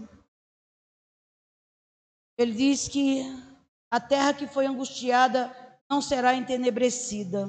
Ele 2.39 2.53
diz 2.53 2.89
que 2.89 3.23
a 3.91 3.99
terra 3.99 4.35
que 4.35 4.47
foi 4.47 4.67
angustiada 4.67 5.51
não 5.89 6.03
será 6.03 6.35
entenebrecida. 6.35 7.47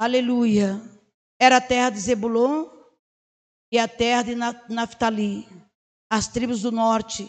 Aleluia. 0.00 0.80
Era 1.38 1.58
a 1.58 1.60
terra 1.60 1.90
de 1.90 2.00
Zebulon 2.00 2.70
e 3.70 3.78
a 3.78 3.86
terra 3.86 4.22
de 4.22 4.34
Naftali, 4.34 5.46
as 6.10 6.26
tribos 6.26 6.62
do 6.62 6.72
norte, 6.72 7.28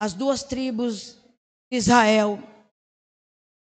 as 0.00 0.12
duas 0.12 0.42
tribos 0.42 1.23
Israel. 1.70 2.38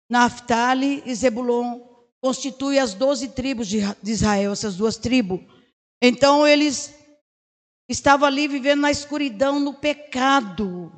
Naftali 0.10 1.01
e 1.05 1.15
Zebulon 1.15 1.79
constituem 2.22 2.79
as 2.79 2.93
doze 2.93 3.29
tribos 3.29 3.67
de 3.67 3.79
Israel, 4.03 4.51
essas 4.51 4.75
duas 4.75 4.98
tribos. 4.98 5.39
Então 6.01 6.48
eles 6.48 6.93
estavam 7.89 8.27
ali 8.27 8.48
vivendo 8.48 8.81
na 8.81 8.91
escuridão, 8.91 9.60
no 9.60 9.74
pecado. 9.74 10.91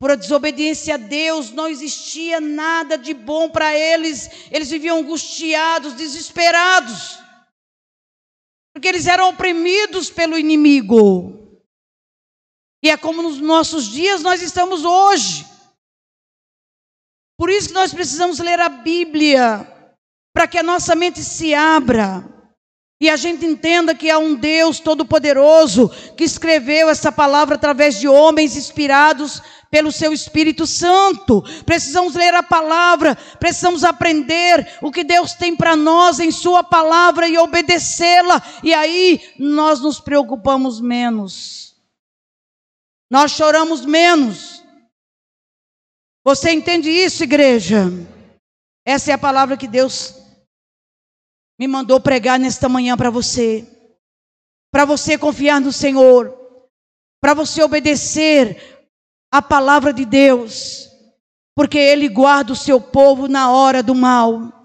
Por 0.00 0.16
desobediência 0.16 0.94
a 0.94 0.96
Deus, 0.96 1.50
não 1.50 1.66
existia 1.66 2.40
nada 2.40 2.96
de 2.96 3.12
bom 3.12 3.50
para 3.50 3.74
eles. 3.74 4.28
Eles 4.50 4.70
viviam 4.70 4.98
angustiados, 4.98 5.94
desesperados. 5.94 7.18
Porque 8.72 8.86
eles 8.86 9.08
eram 9.08 9.30
oprimidos 9.30 10.08
pelo 10.08 10.38
inimigo. 10.38 11.36
E 12.80 12.90
é 12.90 12.96
como 12.96 13.22
nos 13.22 13.40
nossos 13.40 13.88
dias 13.88 14.22
nós 14.22 14.40
estamos 14.40 14.84
hoje. 14.84 15.44
Por 17.38 17.48
isso 17.50 17.68
que 17.68 17.74
nós 17.74 17.94
precisamos 17.94 18.40
ler 18.40 18.60
a 18.60 18.68
Bíblia, 18.68 19.66
para 20.34 20.48
que 20.48 20.58
a 20.58 20.62
nossa 20.62 20.96
mente 20.96 21.22
se 21.22 21.54
abra 21.54 22.24
e 23.00 23.08
a 23.08 23.14
gente 23.14 23.46
entenda 23.46 23.94
que 23.94 24.10
há 24.10 24.18
um 24.18 24.34
Deus 24.34 24.80
todo-poderoso 24.80 25.88
que 26.16 26.24
escreveu 26.24 26.88
essa 26.88 27.12
palavra 27.12 27.54
através 27.54 28.00
de 28.00 28.08
homens 28.08 28.56
inspirados 28.56 29.40
pelo 29.70 29.92
seu 29.92 30.12
Espírito 30.12 30.66
Santo. 30.66 31.44
Precisamos 31.64 32.16
ler 32.16 32.34
a 32.34 32.42
palavra, 32.42 33.14
precisamos 33.38 33.84
aprender 33.84 34.78
o 34.82 34.90
que 34.90 35.04
Deus 35.04 35.34
tem 35.34 35.54
para 35.54 35.76
nós 35.76 36.18
em 36.18 36.32
Sua 36.32 36.64
palavra 36.64 37.28
e 37.28 37.38
obedecê-la, 37.38 38.42
e 38.64 38.74
aí 38.74 39.20
nós 39.38 39.80
nos 39.80 40.00
preocupamos 40.00 40.80
menos, 40.80 41.76
nós 43.08 43.30
choramos 43.30 43.86
menos 43.86 44.64
Você 46.24 46.50
entende 46.52 46.90
isso, 46.90 47.22
igreja? 47.24 47.84
Essa 48.86 49.10
é 49.10 49.14
a 49.14 49.18
palavra 49.18 49.56
que 49.56 49.68
Deus 49.68 50.14
me 51.58 51.66
mandou 51.66 52.00
pregar 52.00 52.38
nesta 52.38 52.68
manhã 52.68 52.96
para 52.96 53.10
você. 53.10 53.66
Para 54.72 54.84
você 54.84 55.18
confiar 55.18 55.60
no 55.60 55.72
Senhor. 55.72 56.34
Para 57.20 57.34
você 57.34 57.62
obedecer 57.62 58.88
a 59.32 59.42
palavra 59.42 59.92
de 59.92 60.04
Deus. 60.04 60.88
Porque 61.56 61.78
Ele 61.78 62.08
guarda 62.08 62.52
o 62.52 62.56
seu 62.56 62.80
povo 62.80 63.26
na 63.28 63.50
hora 63.50 63.82
do 63.82 63.94
mal. 63.94 64.57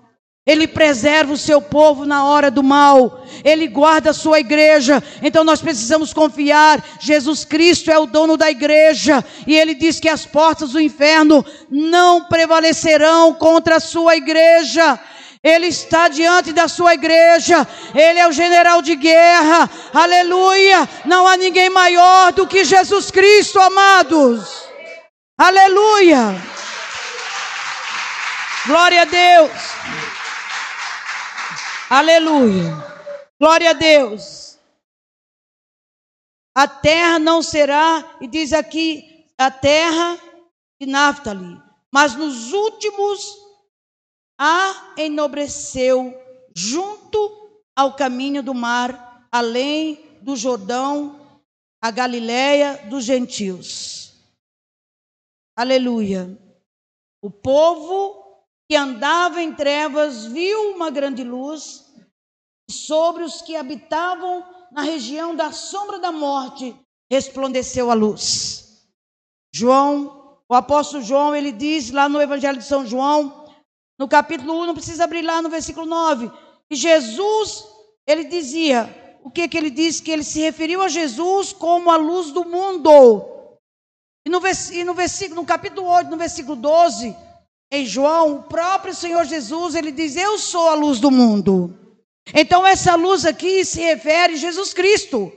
Ele 0.46 0.68
preserva 0.68 1.32
o 1.32 1.38
seu 1.38 1.62
povo 1.62 2.06
na 2.06 2.26
hora 2.26 2.52
do 2.52 2.62
mal. 2.62 3.26
Ele 3.46 3.66
guarda 3.66 4.10
a 4.10 4.14
sua 4.14 4.42
igreja. 4.42 5.02
Então 5.22 5.42
nós 5.44 5.62
precisamos 5.62 6.12
confiar. 6.12 6.84
Jesus 7.00 7.46
Cristo 7.46 7.90
é 7.90 7.98
o 7.98 8.06
dono 8.06 8.36
da 8.36 8.52
igreja. 8.52 9.24
E 9.48 9.56
ele 9.56 9.74
diz 9.74 10.02
que 10.02 10.10
as 10.10 10.26
portas 10.26 10.72
do 10.72 10.82
inferno 10.82 11.46
não 11.70 12.26
prevalecerão 12.26 13.34
contra 13.34 13.78
a 13.78 13.80
sua 13.80 14.18
igreja. 14.18 15.00
Ele 15.42 15.68
está 15.68 16.10
diante 16.10 16.52
da 16.52 16.68
sua 16.68 16.94
igreja. 16.94 17.66
Ele 17.96 18.20
é 18.20 18.28
o 18.28 18.34
general 18.34 18.82
de 18.82 18.98
guerra. 18.98 19.70
Aleluia. 19.94 20.90
Não 21.06 21.26
há 21.26 21.38
ninguém 21.38 21.70
maior 21.70 22.34
do 22.34 22.46
que 22.46 22.66
Jesus 22.66 23.10
Cristo, 23.10 23.60
amados. 23.62 24.64
Aleluia. 25.38 26.36
Glória 28.66 29.02
a 29.02 29.06
Deus. 29.06 29.52
Aleluia. 31.94 32.72
Glória 33.40 33.70
a 33.70 33.74
Deus. 33.74 34.58
A 36.56 36.68
terra 36.68 37.20
não 37.20 37.44
será, 37.44 38.18
e 38.20 38.28
diz 38.28 38.52
aqui, 38.52 39.28
a 39.38 39.52
terra 39.52 40.20
de 40.82 40.88
Naftali, 40.88 41.62
mas 41.94 42.16
nos 42.16 42.52
últimos 42.52 43.38
a 44.40 44.96
enobreceu 44.98 46.20
junto 46.56 47.62
ao 47.76 47.96
caminho 47.96 48.42
do 48.42 48.56
mar, 48.56 49.28
além 49.32 50.18
do 50.24 50.36
Jordão, 50.36 51.40
a 51.80 51.92
Galiléia 51.92 52.88
dos 52.90 53.06
gentios. 53.06 54.16
Aleluia. 55.56 56.40
O 57.22 57.30
povo 57.30 58.24
que 58.68 58.76
andava 58.76 59.44
em 59.44 59.54
trevas 59.54 60.26
viu 60.26 60.72
uma 60.72 60.90
grande 60.90 61.24
luz 61.24 61.83
sobre 62.70 63.24
os 63.24 63.42
que 63.42 63.56
habitavam 63.56 64.46
na 64.72 64.82
região 64.82 65.36
da 65.36 65.52
sombra 65.52 66.00
da 66.00 66.12
morte, 66.12 66.76
resplandeceu 67.12 67.92
a 67.92 67.94
luz. 67.94 68.88
João, 69.54 70.40
o 70.50 70.56
apóstolo 70.56 71.04
João, 71.04 71.36
ele 71.36 71.52
diz 71.52 71.92
lá 71.92 72.10
no 72.10 72.22
Evangelho 72.22 72.58
de 72.58 72.66
São 72.66 72.86
João, 72.86 73.48
no 74.00 74.08
capítulo 74.08 74.62
1, 74.62 74.66
não 74.66 74.74
precisa 74.74 75.04
abrir 75.04 75.22
lá 75.22 75.42
no 75.42 75.50
versículo 75.50 75.86
9, 75.86 76.32
que 76.70 76.76
Jesus, 76.76 77.68
ele 78.08 78.24
dizia, 78.24 79.20
o 79.24 79.30
que 79.30 79.48
que 79.48 79.58
ele 79.58 79.70
disse? 79.70 80.02
Que 80.02 80.12
ele 80.12 80.24
se 80.24 80.42
referiu 80.42 80.82
a 80.82 80.88
Jesus 80.88 81.54
como 81.54 81.92
a 81.92 81.96
luz 81.96 82.32
do 82.32 82.44
mundo. 82.44 83.24
E 84.26 84.30
no, 84.30 84.42
e 84.72 84.84
no 84.84 84.94
versículo, 84.94 85.42
no 85.42 85.48
capítulo 85.48 85.88
8, 85.88 86.10
no 86.10 86.18
versículo 86.18 86.56
12, 86.56 87.16
em 87.72 87.86
João, 87.86 88.38
o 88.38 88.44
próprio 88.44 88.94
Senhor 88.94 89.26
Jesus, 89.26 89.76
ele 89.76 89.92
diz: 89.92 90.16
Eu 90.16 90.38
sou 90.38 90.70
a 90.70 90.76
luz 90.76 91.00
do 91.00 91.12
mundo. 91.12 91.78
Então, 92.32 92.66
essa 92.66 92.96
luz 92.96 93.26
aqui 93.26 93.66
se 93.66 93.82
refere 93.82 94.34
a 94.34 94.38
Jesus 94.38 94.74
Cristo, 94.74 95.32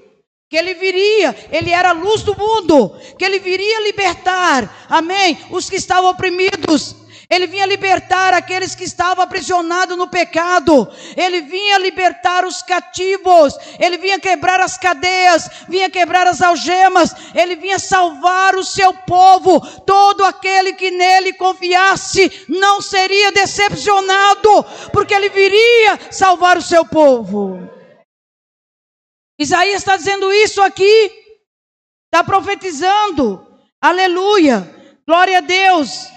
que 0.49 0.57
ele 0.57 0.75
viria, 0.75 1.35
ele 1.51 1.71
era 1.71 1.91
a 1.91 1.93
luz 1.93 2.23
do 2.23 2.37
mundo, 2.37 2.91
que 3.19 3.25
ele 3.25 3.39
viria 3.39 3.83
libertar, 3.83 4.87
amém, 4.89 5.39
os 5.51 5.69
que 5.69 5.77
estavam 5.77 6.11
oprimidos, 6.11 6.95
ele 7.29 7.47
vinha 7.49 7.67
libertar 7.67 8.33
aqueles 8.33 8.75
que 8.75 8.85
estavam 8.85 9.25
aprisionados 9.25 9.97
no 9.97 10.07
pecado. 10.07 10.89
Ele 11.17 11.41
vinha 11.41 11.79
libertar 11.79 12.45
os 12.45 12.63
cativos. 12.63 13.55
Ele 13.81 13.99
vinha 13.99 14.21
quebrar 14.21 14.61
as 14.61 14.79
cadeias, 14.79 15.49
vinha 15.69 15.91
quebrar 15.91 16.29
as 16.29 16.41
algemas. 16.41 17.15
Ele 17.35 17.57
vinha 17.57 17.79
salvar 17.81 18.55
o 18.55 18.63
seu 18.63 18.95
povo. 18.95 19.61
Todo 19.81 20.25
aquele 20.25 20.75
que 20.75 20.91
nele 20.93 21.33
confiasse 21.33 22.45
não 22.49 22.81
seria 22.81 23.33
decepcionado, 23.33 24.65
porque 24.93 25.13
ele 25.13 25.29
viria 25.29 25.99
salvar 26.13 26.57
o 26.57 26.63
seu 26.63 26.85
povo. 26.85 27.69
Isaías 29.39 29.83
está 29.83 29.97
dizendo 29.97 30.33
isso 30.33 30.63
aqui, 30.63 31.13
está 32.07 32.23
profetizando. 32.25 33.45
Aleluia. 33.81 34.75
Glória 35.07 35.39
a 35.39 35.41
Deus. 35.41 36.16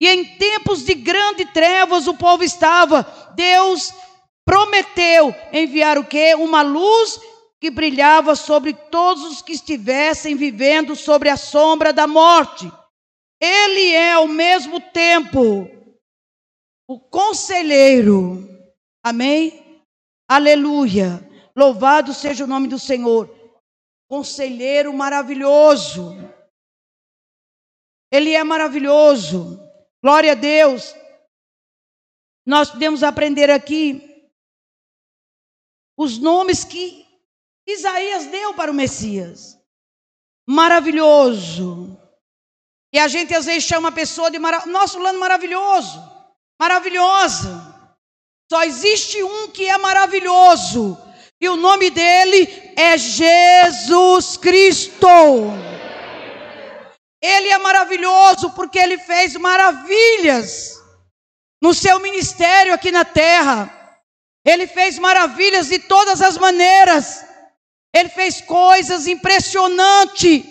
E 0.00 0.08
em 0.08 0.24
tempos 0.36 0.82
de 0.82 0.94
grande 0.94 1.44
trevas 1.44 2.06
o 2.06 2.14
povo 2.14 2.42
estava. 2.42 3.02
Deus 3.34 3.92
prometeu 4.44 5.34
enviar 5.52 5.98
o 5.98 6.04
quê? 6.04 6.34
Uma 6.34 6.62
luz 6.62 7.20
que 7.60 7.70
brilhava 7.70 8.34
sobre 8.34 8.72
todos 8.72 9.24
os 9.24 9.42
que 9.42 9.52
estivessem 9.52 10.34
vivendo 10.34 10.96
sobre 10.96 11.28
a 11.28 11.36
sombra 11.36 11.92
da 11.92 12.06
morte. 12.06 12.72
Ele 13.38 13.92
é 13.92 14.12
ao 14.12 14.26
mesmo 14.26 14.80
tempo 14.80 15.68
o 16.88 16.98
conselheiro. 16.98 18.48
Amém? 19.04 19.84
Aleluia. 20.26 21.28
Louvado 21.54 22.14
seja 22.14 22.44
o 22.44 22.46
nome 22.46 22.68
do 22.68 22.78
Senhor. 22.78 23.28
Conselheiro 24.08 24.92
maravilhoso. 24.92 26.16
Ele 28.10 28.34
é 28.34 28.42
maravilhoso. 28.42 29.69
Glória 30.02 30.32
a 30.32 30.34
Deus. 30.34 30.94
Nós 32.46 32.70
podemos 32.70 33.02
aprender 33.02 33.50
aqui 33.50 34.30
os 35.96 36.18
nomes 36.18 36.64
que 36.64 37.06
Isaías 37.66 38.26
deu 38.26 38.54
para 38.54 38.70
o 38.70 38.74
Messias. 38.74 39.58
Maravilhoso. 40.48 41.96
E 42.92 42.98
a 42.98 43.06
gente 43.06 43.34
às 43.34 43.46
vezes 43.46 43.64
chama 43.64 43.90
a 43.90 43.92
pessoa 43.92 44.30
de 44.30 44.38
maravilhoso. 44.38 44.72
Nosso 44.72 44.98
lano 44.98 45.20
maravilhoso. 45.20 46.00
Maravilhosa. 46.58 47.70
Só 48.50 48.64
existe 48.64 49.22
um 49.22 49.48
que 49.48 49.68
é 49.68 49.78
maravilhoso. 49.78 50.98
E 51.40 51.48
o 51.48 51.56
nome 51.56 51.90
dele 51.90 52.72
é 52.76 52.98
Jesus 52.98 54.36
Cristo. 54.36 55.06
Ele 57.22 57.48
é 57.48 57.58
maravilhoso 57.58 58.50
porque 58.50 58.78
ele 58.78 58.96
fez 58.98 59.34
maravilhas 59.36 60.80
no 61.60 61.74
seu 61.74 62.00
ministério 62.00 62.72
aqui 62.72 62.90
na 62.90 63.04
terra. 63.04 63.70
Ele 64.44 64.66
fez 64.66 64.98
maravilhas 64.98 65.68
de 65.68 65.78
todas 65.80 66.22
as 66.22 66.38
maneiras. 66.38 67.24
Ele 67.94 68.08
fez 68.08 68.40
coisas 68.40 69.06
impressionantes 69.06 70.44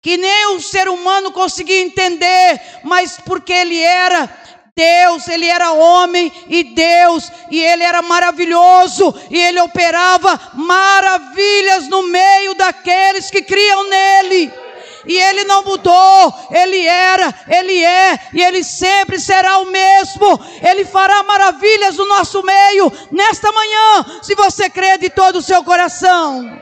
que 0.00 0.16
nem 0.16 0.54
o 0.54 0.60
ser 0.60 0.88
humano 0.88 1.32
conseguia 1.32 1.82
entender, 1.82 2.60
mas 2.84 3.18
porque 3.18 3.52
ele 3.52 3.82
era 3.82 4.30
Deus, 4.74 5.26
ele 5.26 5.46
era 5.46 5.72
homem 5.72 6.32
e 6.46 6.62
Deus, 6.62 7.30
e 7.50 7.60
ele 7.60 7.82
era 7.82 8.00
maravilhoso, 8.00 9.12
e 9.28 9.36
ele 9.36 9.60
operava 9.60 10.52
maravilhas 10.54 11.88
no 11.88 12.04
meio 12.04 12.54
daqueles 12.54 13.28
que 13.28 13.42
criam 13.42 13.88
nele 13.90 14.67
e 15.08 15.16
ele 15.16 15.42
não 15.44 15.64
mudou, 15.64 16.34
ele 16.50 16.84
era, 16.86 17.34
ele 17.48 17.82
é 17.82 18.28
e 18.34 18.42
ele 18.42 18.62
sempre 18.62 19.18
será 19.18 19.58
o 19.58 19.64
mesmo. 19.64 20.38
Ele 20.62 20.84
fará 20.84 21.22
maravilhas 21.22 21.96
no 21.96 22.06
nosso 22.06 22.42
meio 22.42 22.92
nesta 23.10 23.50
manhã, 23.50 24.20
se 24.22 24.34
você 24.34 24.68
crê 24.68 24.98
de 24.98 25.08
todo 25.08 25.36
o 25.36 25.42
seu 25.42 25.64
coração. 25.64 26.60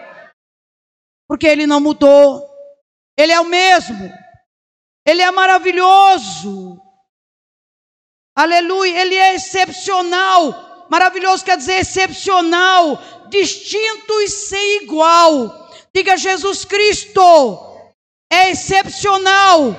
Porque 1.29 1.49
ele 1.49 1.67
não 1.67 1.81
mudou. 1.81 2.41
Ele 3.19 3.33
é 3.33 3.41
o 3.41 3.45
mesmo. 3.45 4.09
Ele 5.05 5.23
é 5.23 5.31
maravilhoso. 5.33 6.81
Aleluia, 8.37 9.01
ele 9.01 9.17
é 9.17 9.35
excepcional. 9.35 10.87
Maravilhoso 10.89 11.45
quer 11.45 11.57
dizer 11.57 11.81
excepcional, 11.81 13.03
distinto 13.29 14.21
e 14.21 14.29
sem 14.29 14.85
igual. 14.85 15.69
Diga 15.93 16.17
Jesus 16.17 16.65
Cristo 16.65 17.66
é 18.37 18.51
excepcional, 18.51 19.75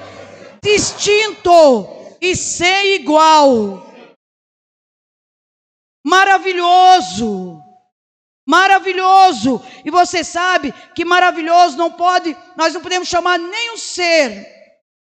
distinto 0.62 1.88
e 2.20 2.36
sem 2.36 2.96
igual. 2.96 3.86
Maravilhoso. 6.06 7.62
Maravilhoso. 8.48 9.62
E 9.84 9.92
você 9.92 10.24
sabe 10.24 10.74
que 10.96 11.06
maravilhoso 11.06 11.78
não 11.78 11.92
pode, 11.92 12.36
nós 12.56 12.74
não 12.74 12.82
podemos 12.82 13.08
chamar 13.08 13.38
nenhum 13.38 13.78
ser 13.78 14.48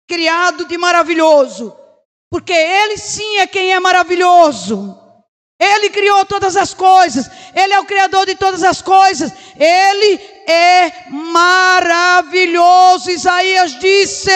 criado 0.09 0.67
de 0.67 0.77
maravilhoso, 0.77 1.77
porque 2.31 2.53
ele 2.53 2.97
sim 2.99 3.39
é 3.39 3.47
quem 3.47 3.73
é 3.73 3.81
maravilhoso. 3.81 5.06
Ele 5.59 5.89
criou 5.91 6.25
todas 6.27 6.57
as 6.57 6.75
coisas, 6.75 7.31
Ele 7.55 7.73
é 7.73 7.81
o 7.81 7.87
Criador 7.87 8.27
de 8.27 8.35
todas 8.35 8.63
as 8.63 8.83
coisas, 8.83 9.33
Ele 9.59 10.21
é 10.47 11.11
maravilhoso. 11.11 13.11
Isaías 13.11 13.79
disse: 13.79 14.31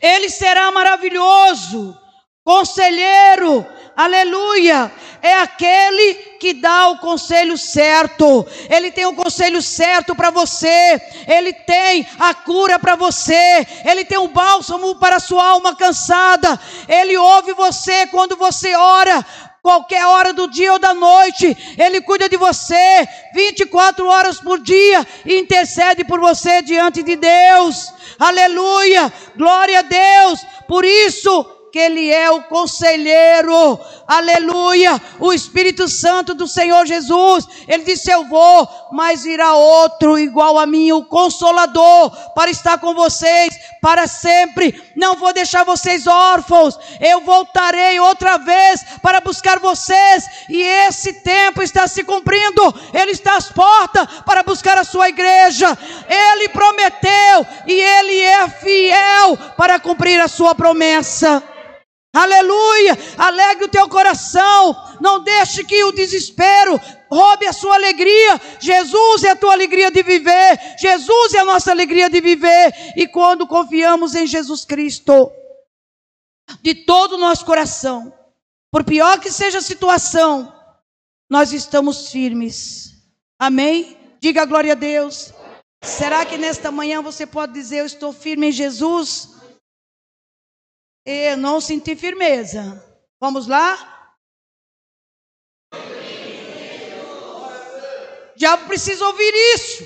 Ele 0.00 0.30
será 0.30 0.70
maravilhoso, 0.70 1.98
conselheiro, 2.44 3.66
aleluia. 3.96 4.92
É 5.22 5.34
aquele 5.34 6.14
que 6.40 6.52
dá 6.52 6.88
o 6.88 6.98
conselho 6.98 7.56
certo. 7.56 8.44
Ele 8.68 8.90
tem 8.90 9.06
o 9.06 9.14
conselho 9.14 9.62
certo 9.62 10.16
para 10.16 10.30
você. 10.30 11.00
Ele 11.28 11.52
tem 11.52 12.04
a 12.18 12.34
cura 12.34 12.76
para 12.78 12.96
você. 12.96 13.66
Ele 13.84 14.04
tem 14.04 14.18
o 14.18 14.26
bálsamo 14.26 14.96
para 14.96 15.16
a 15.16 15.20
sua 15.20 15.50
alma 15.50 15.76
cansada. 15.76 16.58
Ele 16.88 17.16
ouve 17.16 17.52
você 17.52 18.06
quando 18.08 18.36
você 18.36 18.74
ora 18.74 19.24
qualquer 19.62 20.04
hora 20.04 20.32
do 20.32 20.48
dia 20.48 20.72
ou 20.72 20.78
da 20.80 20.92
noite, 20.92 21.56
Ele 21.78 22.00
cuida 22.00 22.28
de 22.28 22.36
você 22.36 23.08
24 23.32 24.04
horas 24.04 24.40
por 24.40 24.58
dia 24.58 25.06
e 25.24 25.38
intercede 25.38 26.04
por 26.04 26.18
você 26.18 26.60
diante 26.62 27.00
de 27.00 27.14
Deus. 27.14 27.92
Aleluia! 28.18 29.12
Glória 29.36 29.78
a 29.78 29.82
Deus! 29.82 30.44
Por 30.66 30.84
isso, 30.84 31.46
que 31.72 31.78
Ele 31.78 32.10
é 32.10 32.30
o 32.30 32.42
conselheiro, 32.42 33.80
aleluia, 34.06 35.00
o 35.18 35.32
Espírito 35.32 35.88
Santo 35.88 36.34
do 36.34 36.46
Senhor 36.46 36.84
Jesus. 36.84 37.48
Ele 37.66 37.82
disse: 37.82 38.10
Eu 38.10 38.26
vou, 38.26 38.68
mas 38.92 39.22
virá 39.22 39.54
outro 39.54 40.18
igual 40.18 40.58
a 40.58 40.66
mim, 40.66 40.92
o 40.92 41.02
Consolador, 41.02 42.10
para 42.34 42.50
estar 42.50 42.76
com 42.76 42.92
vocês 42.92 43.58
para 43.80 44.06
sempre. 44.06 44.92
Não 44.94 45.16
vou 45.16 45.32
deixar 45.32 45.64
vocês 45.64 46.06
órfãos. 46.06 46.78
Eu 47.00 47.22
voltarei 47.22 47.98
outra 47.98 48.36
vez 48.36 48.84
para 49.00 49.22
buscar 49.22 49.58
vocês, 49.58 50.26
e 50.50 50.60
esse 50.60 51.14
tempo 51.14 51.62
está 51.62 51.88
se 51.88 52.04
cumprindo. 52.04 52.62
Ele 52.92 53.12
está 53.12 53.38
às 53.38 53.50
portas 53.50 54.06
para 54.26 54.42
buscar 54.42 54.76
a 54.76 54.84
sua 54.84 55.08
igreja. 55.08 55.78
Ele 56.06 56.50
prometeu 56.50 57.46
e 57.66 57.72
ele 57.72 58.20
é 58.20 58.48
fiel 58.50 59.38
para 59.56 59.80
cumprir 59.80 60.20
a 60.20 60.28
sua 60.28 60.54
promessa. 60.54 61.42
Aleluia! 62.12 62.98
Alegre 63.16 63.64
o 63.64 63.70
teu 63.70 63.88
coração. 63.88 64.76
Não 65.00 65.22
deixe 65.22 65.64
que 65.64 65.82
o 65.84 65.92
desespero 65.92 66.78
roube 67.10 67.46
a 67.46 67.52
sua 67.52 67.74
alegria. 67.74 68.40
Jesus 68.60 69.24
é 69.24 69.30
a 69.30 69.36
tua 69.36 69.52
alegria 69.52 69.90
de 69.90 70.02
viver. 70.02 70.60
Jesus 70.78 71.32
é 71.32 71.38
a 71.38 71.44
nossa 71.44 71.70
alegria 71.70 72.10
de 72.10 72.20
viver. 72.20 72.74
E 72.96 73.08
quando 73.08 73.46
confiamos 73.46 74.14
em 74.14 74.26
Jesus 74.26 74.64
Cristo, 74.64 75.32
de 76.60 76.74
todo 76.74 77.14
o 77.14 77.18
nosso 77.18 77.46
coração, 77.46 78.12
por 78.70 78.84
pior 78.84 79.18
que 79.18 79.30
seja 79.30 79.58
a 79.58 79.62
situação, 79.62 80.52
nós 81.30 81.52
estamos 81.52 82.10
firmes. 82.10 82.92
Amém? 83.38 83.96
Diga 84.20 84.44
glória 84.44 84.72
a 84.72 84.76
Deus. 84.76 85.32
Será 85.82 86.26
que 86.26 86.36
nesta 86.36 86.70
manhã 86.70 87.00
você 87.00 87.26
pode 87.26 87.54
dizer: 87.54 87.78
Eu 87.78 87.86
estou 87.86 88.12
firme 88.12 88.48
em 88.48 88.52
Jesus? 88.52 89.30
Eu 91.04 91.36
não 91.36 91.60
senti 91.60 91.96
firmeza. 91.96 92.82
Vamos 93.20 93.46
lá? 93.46 94.14
Já 98.36 98.56
precisa 98.58 99.06
ouvir 99.06 99.32
isso. 99.54 99.84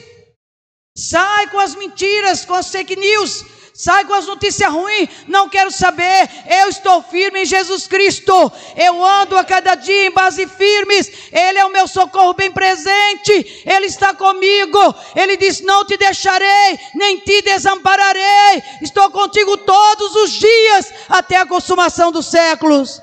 Sai 0.97 1.51
com 1.51 1.59
as 1.59 1.75
mentiras, 1.75 2.45
com 2.45 2.55
as 2.55 2.71
fake 2.71 2.97
news. 2.97 3.56
Sai 3.77 4.07
com 4.07 4.15
as 4.15 4.27
notícias 4.27 4.73
ruins. 4.73 5.11
Não 5.29 5.51
quero 5.51 5.71
saber. 5.71 6.31
Eu 6.49 6.71
estou 6.71 7.03
firme 7.03 7.43
em 7.43 7.45
Jesus 7.45 7.87
Cristo. 7.87 8.51
Eu 8.75 9.05
ando 9.05 9.37
a 9.37 9.45
cada 9.45 9.75
dia 9.75 10.07
em 10.07 10.11
base 10.11 10.47
firmes. 10.47 11.13
Ele 11.31 11.59
é 11.59 11.65
o 11.67 11.71
meu 11.71 11.87
socorro 11.87 12.33
bem 12.33 12.51
presente. 12.51 13.63
Ele 13.67 13.85
está 13.85 14.15
comigo. 14.15 14.79
Ele 15.15 15.37
diz: 15.37 15.61
Não 15.61 15.85
te 15.85 15.99
deixarei, 15.99 16.79
nem 16.95 17.19
te 17.21 17.43
desampararei. 17.43 18.63
Estou 18.81 19.11
contigo 19.11 19.59
todos 19.59 20.17
os 20.17 20.31
dias, 20.31 20.95
até 21.11 21.37
a 21.37 21.47
consumação 21.47 22.11
dos 22.11 22.27
séculos. 22.27 23.03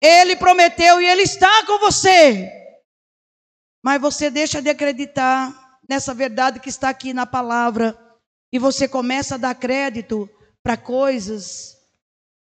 Ele 0.00 0.36
prometeu 0.36 1.00
e 1.00 1.06
ele 1.06 1.22
está 1.22 1.66
com 1.66 1.80
você. 1.80 2.52
Mas 3.82 4.00
você 4.00 4.30
deixa 4.30 4.62
de 4.62 4.70
acreditar 4.70 5.52
nessa 5.88 6.14
verdade 6.14 6.60
que 6.60 6.68
está 6.68 6.88
aqui 6.88 7.12
na 7.12 7.26
palavra 7.26 8.03
e 8.54 8.58
você 8.58 8.86
começa 8.86 9.34
a 9.34 9.38
dar 9.38 9.56
crédito 9.56 10.30
para 10.62 10.76
coisas 10.76 11.76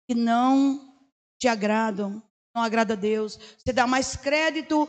que 0.07 0.13
não 0.13 0.95
te 1.39 1.47
agradam, 1.47 2.21
não 2.55 2.61
agrada 2.61 2.93
a 2.93 2.95
Deus. 2.95 3.37
Você 3.57 3.73
dá 3.73 3.87
mais 3.87 4.15
crédito 4.15 4.87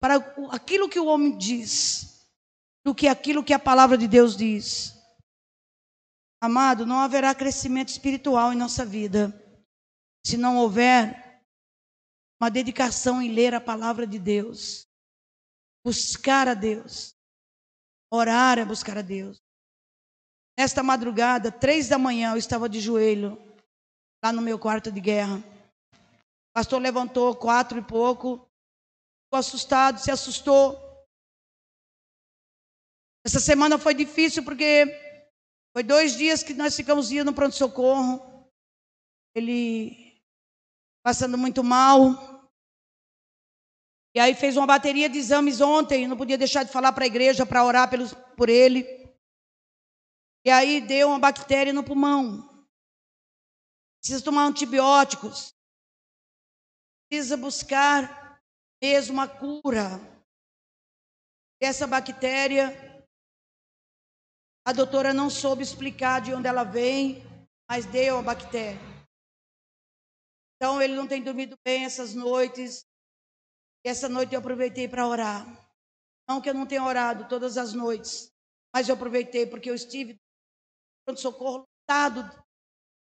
para 0.00 0.16
aquilo 0.50 0.88
que 0.88 0.98
o 0.98 1.06
homem 1.06 1.38
diz 1.38 2.28
do 2.84 2.92
que 2.92 3.06
aquilo 3.06 3.44
que 3.44 3.52
a 3.52 3.60
palavra 3.60 3.96
de 3.96 4.08
Deus 4.08 4.36
diz. 4.36 4.92
Amado, 6.42 6.84
não 6.84 6.98
haverá 6.98 7.32
crescimento 7.32 7.90
espiritual 7.90 8.52
em 8.52 8.56
nossa 8.56 8.84
vida 8.84 9.32
se 10.26 10.36
não 10.36 10.56
houver 10.56 11.44
uma 12.42 12.50
dedicação 12.50 13.22
em 13.22 13.30
ler 13.30 13.54
a 13.54 13.60
palavra 13.60 14.04
de 14.04 14.18
Deus, 14.18 14.84
buscar 15.86 16.48
a 16.48 16.54
Deus, 16.54 17.14
orar 18.12 18.58
é 18.58 18.64
buscar 18.64 18.98
a 18.98 19.02
Deus. 19.02 19.40
Nesta 20.60 20.82
madrugada, 20.82 21.50
três 21.50 21.88
da 21.88 21.96
manhã, 21.96 22.32
eu 22.32 22.36
estava 22.36 22.68
de 22.68 22.80
joelho, 22.80 23.42
lá 24.22 24.30
no 24.30 24.42
meu 24.42 24.58
quarto 24.58 24.92
de 24.92 25.00
guerra. 25.00 25.38
O 25.38 26.52
pastor 26.52 26.82
levantou 26.82 27.34
quatro 27.34 27.78
e 27.78 27.82
pouco, 27.82 28.46
ficou 29.24 29.38
assustado, 29.38 29.98
se 29.98 30.10
assustou. 30.10 30.78
Essa 33.24 33.40
semana 33.40 33.78
foi 33.78 33.94
difícil 33.94 34.44
porque 34.44 34.84
foi 35.74 35.82
dois 35.82 36.14
dias 36.14 36.42
que 36.42 36.52
nós 36.52 36.76
ficamos 36.76 37.10
indo 37.10 37.24
no 37.24 37.32
pronto-socorro. 37.32 38.20
Ele 39.34 40.20
passando 41.02 41.38
muito 41.38 41.64
mal. 41.64 42.50
E 44.14 44.20
aí 44.20 44.34
fez 44.34 44.58
uma 44.58 44.66
bateria 44.66 45.08
de 45.08 45.16
exames 45.16 45.62
ontem, 45.62 46.06
não 46.06 46.18
podia 46.18 46.36
deixar 46.36 46.64
de 46.64 46.70
falar 46.70 46.92
para 46.92 47.04
a 47.04 47.06
igreja 47.06 47.46
para 47.46 47.64
orar 47.64 47.88
pelos, 47.88 48.12
por 48.36 48.50
ele. 48.50 48.99
E 50.44 50.50
aí 50.50 50.80
deu 50.80 51.08
uma 51.08 51.18
bactéria 51.18 51.72
no 51.72 51.84
pulmão. 51.84 52.48
Precisa 54.00 54.24
tomar 54.24 54.46
antibióticos. 54.46 55.54
Precisa 57.08 57.36
buscar 57.36 58.40
mesmo 58.82 59.14
uma 59.14 59.28
cura. 59.28 60.00
Essa 61.60 61.86
bactéria, 61.86 62.74
a 64.64 64.72
doutora 64.72 65.12
não 65.12 65.28
soube 65.28 65.62
explicar 65.62 66.22
de 66.22 66.32
onde 66.32 66.48
ela 66.48 66.64
vem, 66.64 67.22
mas 67.68 67.84
deu 67.84 68.18
a 68.18 68.22
bactéria. 68.22 68.80
Então 70.56 70.80
ele 70.80 70.94
não 70.94 71.06
tem 71.06 71.22
dormido 71.22 71.58
bem 71.62 71.84
essas 71.84 72.14
noites. 72.14 72.86
E 73.84 73.88
essa 73.88 74.08
noite 74.08 74.34
eu 74.34 74.40
aproveitei 74.40 74.88
para 74.88 75.06
orar. 75.06 75.44
Não 76.26 76.40
que 76.40 76.48
eu 76.48 76.54
não 76.54 76.66
tenha 76.66 76.84
orado 76.84 77.28
todas 77.28 77.58
as 77.58 77.74
noites, 77.74 78.32
mas 78.74 78.88
eu 78.88 78.94
aproveitei 78.94 79.46
porque 79.46 79.68
eu 79.68 79.74
estive 79.74 80.18
pronto-socorro 81.04 81.64
lotado 81.88 82.44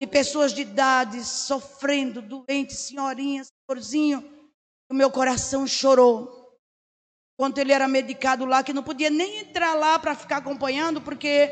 de 0.02 0.08
pessoas 0.08 0.54
de 0.54 0.62
idade 0.62 1.24
sofrendo, 1.24 2.22
doentes, 2.22 2.80
senhorinhas, 2.80 3.52
senhorzinho. 3.70 4.50
O 4.90 4.94
meu 4.94 5.12
coração 5.12 5.68
chorou. 5.68 6.58
Quando 7.38 7.58
ele 7.60 7.72
era 7.72 7.88
medicado 7.88 8.46
lá, 8.46 8.64
que 8.64 8.74
não 8.74 8.84
podia 8.84 9.10
nem 9.10 9.40
entrar 9.40 9.74
lá 9.74 10.00
para 10.00 10.16
ficar 10.16 10.38
acompanhando, 10.38 11.02
porque 11.02 11.52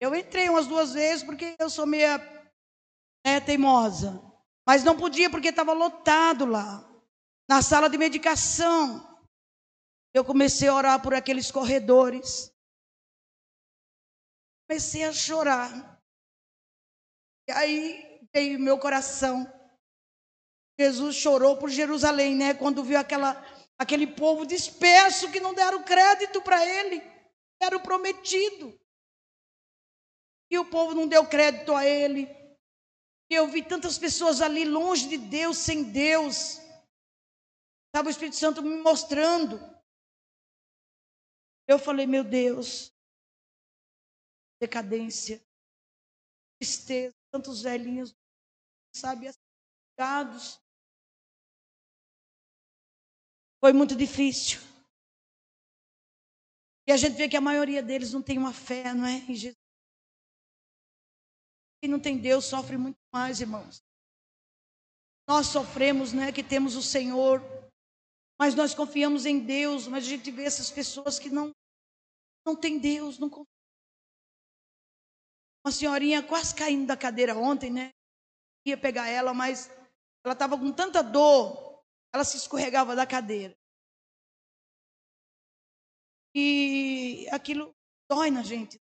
eu 0.00 0.14
entrei 0.14 0.48
umas 0.48 0.66
duas 0.66 0.92
vezes, 0.92 1.24
porque 1.24 1.56
eu 1.58 1.70
sou 1.70 1.86
meia 1.86 2.18
né, 3.26 3.40
teimosa. 3.40 4.22
Mas 4.66 4.84
não 4.84 4.96
podia, 4.96 5.30
porque 5.30 5.48
estava 5.48 5.72
lotado 5.72 6.44
lá, 6.44 6.86
na 7.48 7.62
sala 7.62 7.88
de 7.88 7.96
medicação. 7.96 9.18
Eu 10.12 10.24
comecei 10.24 10.68
a 10.68 10.74
orar 10.74 11.02
por 11.02 11.14
aqueles 11.14 11.50
corredores 11.50 12.52
comecei 14.68 15.02
a 15.04 15.12
chorar. 15.12 15.98
E 17.48 17.52
aí 17.52 18.28
veio 18.34 18.60
meu 18.60 18.78
coração. 18.78 19.50
Jesus 20.78 21.16
chorou 21.16 21.56
por 21.56 21.70
Jerusalém, 21.70 22.36
né? 22.36 22.52
Quando 22.52 22.84
viu 22.84 22.98
aquela, 22.98 23.34
aquele 23.78 24.06
povo 24.06 24.46
disperso 24.46 25.32
que 25.32 25.40
não 25.40 25.54
deram 25.54 25.82
crédito 25.82 26.42
para 26.42 26.64
ele, 26.64 27.02
era 27.60 27.76
o 27.76 27.82
prometido. 27.82 28.78
E 30.50 30.58
o 30.58 30.66
povo 30.66 30.94
não 30.94 31.08
deu 31.08 31.26
crédito 31.26 31.74
a 31.74 31.86
ele. 31.86 32.28
E 33.30 33.34
eu 33.34 33.48
vi 33.48 33.62
tantas 33.62 33.98
pessoas 33.98 34.40
ali 34.40 34.64
longe 34.64 35.08
de 35.08 35.16
Deus, 35.16 35.56
sem 35.56 35.82
Deus. 35.82 36.58
Estava 37.86 38.08
o 38.08 38.10
Espírito 38.10 38.36
Santo 38.36 38.62
me 38.62 38.76
mostrando. 38.82 39.58
Eu 41.66 41.78
falei, 41.78 42.06
meu 42.06 42.24
Deus, 42.24 42.92
decadência, 44.60 45.40
tristeza, 46.60 47.14
tantos 47.30 47.62
velhinhos, 47.62 48.14
sabe, 48.94 49.28
assados. 49.98 50.60
Foi 53.60 53.72
muito 53.72 53.96
difícil. 53.96 54.60
E 56.86 56.92
a 56.92 56.96
gente 56.96 57.16
vê 57.16 57.28
que 57.28 57.36
a 57.36 57.40
maioria 57.40 57.82
deles 57.82 58.12
não 58.12 58.22
tem 58.22 58.38
uma 58.38 58.52
fé, 58.52 58.94
não 58.94 59.06
é? 59.06 59.18
Em 59.18 59.34
Jesus. 59.34 59.58
Quem 61.80 61.90
não 61.90 62.00
tem 62.00 62.18
Deus 62.18 62.44
sofre 62.44 62.76
muito 62.76 62.98
mais, 63.12 63.40
irmãos. 63.40 63.82
Nós 65.28 65.48
sofremos, 65.48 66.12
né, 66.12 66.32
que 66.32 66.42
temos 66.42 66.74
o 66.74 66.82
Senhor, 66.82 67.40
mas 68.40 68.54
nós 68.54 68.74
confiamos 68.74 69.26
em 69.26 69.38
Deus, 69.44 69.86
mas 69.86 70.04
a 70.04 70.08
gente 70.08 70.30
vê 70.30 70.44
essas 70.44 70.70
pessoas 70.70 71.18
que 71.18 71.28
não 71.28 71.52
não 72.46 72.56
tem 72.56 72.78
Deus, 72.78 73.18
não 73.18 73.28
confiam. 73.28 73.57
Uma 75.68 75.72
senhorinha 75.72 76.26
quase 76.26 76.54
caindo 76.54 76.86
da 76.86 76.96
cadeira 76.96 77.36
ontem, 77.36 77.70
né? 77.70 77.92
Ia 78.66 78.78
pegar 78.78 79.06
ela, 79.06 79.34
mas 79.34 79.68
ela 80.24 80.32
estava 80.32 80.56
com 80.58 80.72
tanta 80.72 81.02
dor, 81.02 81.84
ela 82.10 82.24
se 82.24 82.38
escorregava 82.38 82.96
da 82.96 83.06
cadeira. 83.06 83.54
E 86.34 87.28
aquilo 87.30 87.76
dói 88.10 88.30
na 88.30 88.42
gente. 88.42 88.80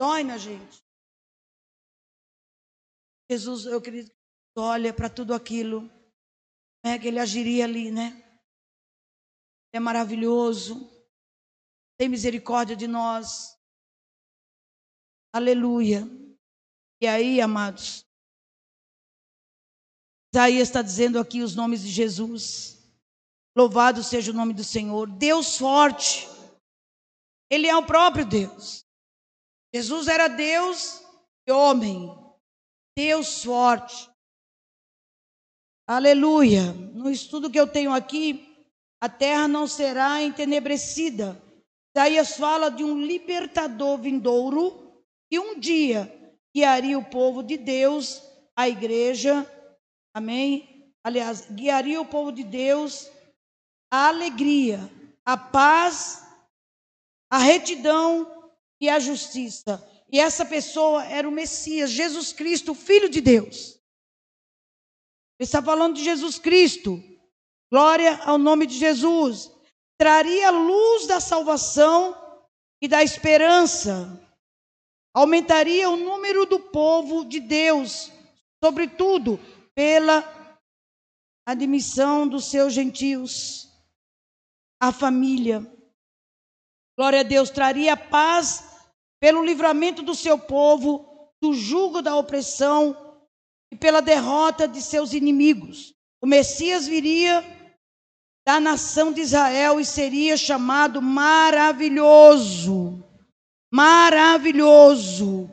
Dói 0.00 0.24
na 0.24 0.38
gente. 0.38 0.82
Jesus, 3.30 3.66
eu 3.66 3.76
acredito 3.76 4.08
que 4.08 4.60
olha 4.60 4.90
para 4.94 5.10
tudo 5.10 5.34
aquilo, 5.34 5.82
né, 6.82 6.98
que 6.98 7.08
ele 7.08 7.20
agiria 7.20 7.66
ali, 7.66 7.90
né? 7.90 8.40
É 9.70 9.78
maravilhoso, 9.78 10.90
tem 11.98 12.08
misericórdia 12.08 12.74
de 12.74 12.88
nós. 12.88 13.62
Aleluia. 15.34 16.08
E 17.02 17.08
aí, 17.08 17.40
amados, 17.40 18.06
Isaías 20.32 20.68
está 20.68 20.80
dizendo 20.80 21.18
aqui 21.18 21.42
os 21.42 21.56
nomes 21.56 21.82
de 21.82 21.88
Jesus. 21.88 22.78
Louvado 23.56 24.04
seja 24.04 24.30
o 24.30 24.34
nome 24.34 24.54
do 24.54 24.62
Senhor. 24.62 25.10
Deus 25.10 25.58
forte. 25.58 26.28
Ele 27.50 27.66
é 27.66 27.76
o 27.76 27.84
próprio 27.84 28.24
Deus. 28.24 28.86
Jesus 29.74 30.06
era 30.06 30.28
Deus 30.28 31.02
e 31.48 31.50
homem. 31.50 32.16
Deus 32.96 33.42
forte. 33.42 34.08
Aleluia. 35.84 36.72
No 36.72 37.10
estudo 37.10 37.50
que 37.50 37.58
eu 37.58 37.66
tenho 37.66 37.92
aqui, 37.92 38.56
a 39.02 39.08
terra 39.08 39.48
não 39.48 39.66
será 39.66 40.22
entenebrecida. 40.22 41.42
Isaías 41.96 42.36
fala 42.36 42.70
de 42.70 42.84
um 42.84 43.04
libertador 43.04 43.98
vindouro 43.98 44.83
que 45.30 45.38
um 45.38 45.58
dia 45.58 46.12
guiaria 46.54 46.98
o 46.98 47.04
povo 47.04 47.42
de 47.42 47.56
Deus, 47.56 48.22
a 48.56 48.68
igreja, 48.68 49.44
amém? 50.14 50.92
Aliás, 51.02 51.50
guiaria 51.50 52.00
o 52.00 52.06
povo 52.06 52.32
de 52.32 52.44
Deus 52.44 53.10
a 53.94 54.08
alegria, 54.08 54.90
a 55.24 55.36
paz, 55.36 56.26
a 57.30 57.38
retidão 57.38 58.50
e 58.80 58.88
a 58.88 58.98
justiça. 58.98 59.88
E 60.10 60.18
essa 60.18 60.44
pessoa 60.44 61.04
era 61.04 61.28
o 61.28 61.32
Messias, 61.32 61.90
Jesus 61.90 62.32
Cristo, 62.32 62.72
o 62.72 62.74
Filho 62.74 63.08
de 63.08 63.20
Deus. 63.20 63.78
Ele 65.38 65.46
está 65.46 65.62
falando 65.62 65.94
de 65.94 66.02
Jesus 66.02 66.40
Cristo. 66.40 67.00
Glória 67.72 68.20
ao 68.24 68.36
nome 68.36 68.66
de 68.66 68.76
Jesus. 68.76 69.48
Traria 69.96 70.48
a 70.48 70.50
luz 70.50 71.06
da 71.06 71.20
salvação 71.20 72.16
e 72.82 72.88
da 72.88 73.04
esperança. 73.04 74.23
Aumentaria 75.14 75.88
o 75.88 75.96
número 75.96 76.44
do 76.44 76.58
povo 76.58 77.24
de 77.24 77.38
Deus, 77.38 78.10
sobretudo 78.62 79.38
pela 79.72 80.24
admissão 81.46 82.26
dos 82.26 82.46
seus 82.46 82.72
gentios 82.72 83.68
a 84.80 84.90
família. 84.90 85.64
Glória 86.98 87.20
a 87.20 87.22
Deus, 87.22 87.48
traria 87.48 87.96
paz 87.96 88.88
pelo 89.20 89.44
livramento 89.44 90.02
do 90.02 90.14
seu 90.14 90.38
povo 90.38 91.30
do 91.40 91.54
jugo 91.54 92.02
da 92.02 92.16
opressão 92.16 92.96
e 93.72 93.76
pela 93.76 94.02
derrota 94.02 94.66
de 94.66 94.82
seus 94.82 95.12
inimigos. 95.12 95.94
O 96.20 96.26
Messias 96.26 96.86
viria 96.86 97.44
da 98.46 98.58
nação 98.58 99.12
de 99.12 99.20
Israel 99.20 99.78
e 99.78 99.84
seria 99.84 100.36
chamado 100.36 101.00
maravilhoso. 101.00 103.04
Maravilhoso. 103.74 105.50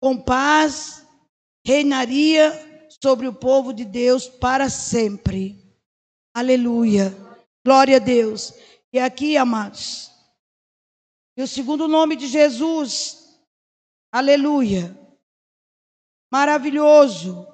Com 0.00 0.16
paz, 0.16 1.06
reinaria 1.66 2.50
sobre 3.02 3.28
o 3.28 3.34
povo 3.34 3.74
de 3.74 3.84
Deus 3.84 4.26
para 4.26 4.70
sempre. 4.70 5.62
Aleluia. 6.34 7.14
Glória 7.62 7.96
a 7.96 8.00
Deus. 8.00 8.54
E 8.90 8.98
aqui, 8.98 9.36
amados, 9.36 10.10
e 11.36 11.42
o 11.42 11.48
segundo 11.48 11.88
nome 11.88 12.14
de 12.14 12.26
Jesus, 12.26 13.38
aleluia, 14.12 14.94
maravilhoso, 16.30 17.46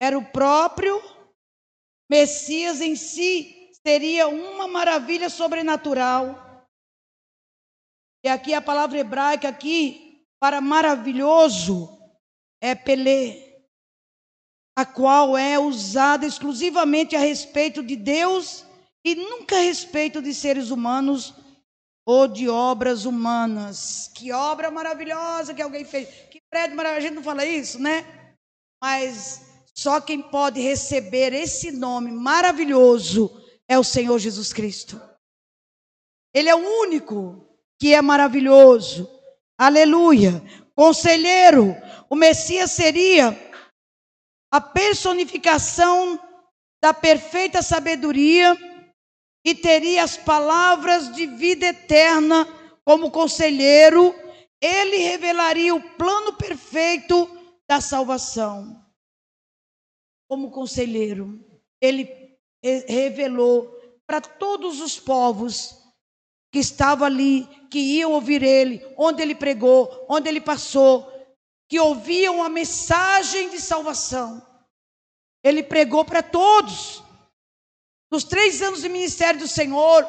era 0.00 0.18
o 0.18 0.32
próprio 0.32 1.00
Messias 2.10 2.80
em 2.80 2.96
si, 2.96 3.70
seria 3.86 4.26
uma 4.26 4.66
maravilha 4.66 5.30
sobrenatural. 5.30 6.49
E 8.22 8.28
aqui 8.28 8.52
a 8.52 8.60
palavra 8.60 8.98
hebraica 8.98 9.48
aqui 9.48 10.26
para 10.38 10.60
maravilhoso 10.60 11.98
é 12.60 12.74
Pelé, 12.74 13.62
a 14.76 14.84
qual 14.84 15.36
é 15.36 15.58
usada 15.58 16.26
exclusivamente 16.26 17.16
a 17.16 17.18
respeito 17.18 17.82
de 17.82 17.96
Deus 17.96 18.64
e 19.04 19.14
nunca 19.14 19.56
a 19.56 19.60
respeito 19.60 20.20
de 20.20 20.34
seres 20.34 20.70
humanos 20.70 21.34
ou 22.06 22.26
de 22.26 22.48
obras 22.48 23.04
humanas. 23.04 24.10
Que 24.14 24.32
obra 24.32 24.70
maravilhosa 24.70 25.54
que 25.54 25.62
alguém 25.62 25.84
fez. 25.84 26.08
Que 26.30 26.40
prédio 26.50 26.76
maravilhoso. 26.76 27.06
A 27.06 27.08
gente 27.08 27.16
não 27.16 27.22
fala 27.22 27.44
isso, 27.46 27.78
né? 27.80 28.04
Mas 28.82 29.42
só 29.74 30.00
quem 30.00 30.20
pode 30.20 30.60
receber 30.60 31.32
esse 31.32 31.70
nome 31.70 32.10
maravilhoso 32.10 33.30
é 33.68 33.78
o 33.78 33.84
Senhor 33.84 34.18
Jesus 34.18 34.52
Cristo. 34.52 35.00
Ele 36.34 36.48
é 36.48 36.54
o 36.54 36.82
único 36.82 37.49
que 37.80 37.94
é 37.94 38.02
maravilhoso. 38.02 39.10
Aleluia. 39.58 40.42
Conselheiro, 40.76 41.74
o 42.10 42.14
Messias 42.14 42.70
seria 42.72 43.36
a 44.52 44.60
personificação 44.60 46.20
da 46.82 46.92
perfeita 46.92 47.62
sabedoria 47.62 48.56
e 49.44 49.54
teria 49.54 50.04
as 50.04 50.16
palavras 50.16 51.12
de 51.14 51.26
vida 51.26 51.66
eterna 51.66 52.46
como 52.84 53.10
conselheiro, 53.10 54.14
ele 54.60 54.96
revelaria 54.96 55.74
o 55.74 55.82
plano 55.96 56.34
perfeito 56.34 57.28
da 57.68 57.80
salvação. 57.80 58.84
Como 60.28 60.50
conselheiro, 60.50 61.38
ele 61.80 62.36
revelou 62.62 63.68
para 64.06 64.20
todos 64.20 64.80
os 64.80 64.98
povos 64.98 65.79
que 66.52 66.58
estavam 66.58 67.06
ali, 67.06 67.46
que 67.70 67.78
iam 67.78 68.12
ouvir 68.12 68.42
ele, 68.42 68.82
onde 68.96 69.22
ele 69.22 69.34
pregou, 69.34 70.06
onde 70.08 70.28
ele 70.28 70.40
passou, 70.40 71.10
que 71.68 71.78
ouviam 71.78 72.42
a 72.42 72.48
mensagem 72.48 73.50
de 73.50 73.60
salvação. 73.60 74.44
Ele 75.42 75.62
pregou 75.62 76.04
para 76.04 76.22
todos. 76.22 77.02
Nos 78.10 78.24
três 78.24 78.60
anos 78.60 78.82
de 78.82 78.88
ministério 78.88 79.38
do 79.38 79.46
Senhor, 79.46 80.04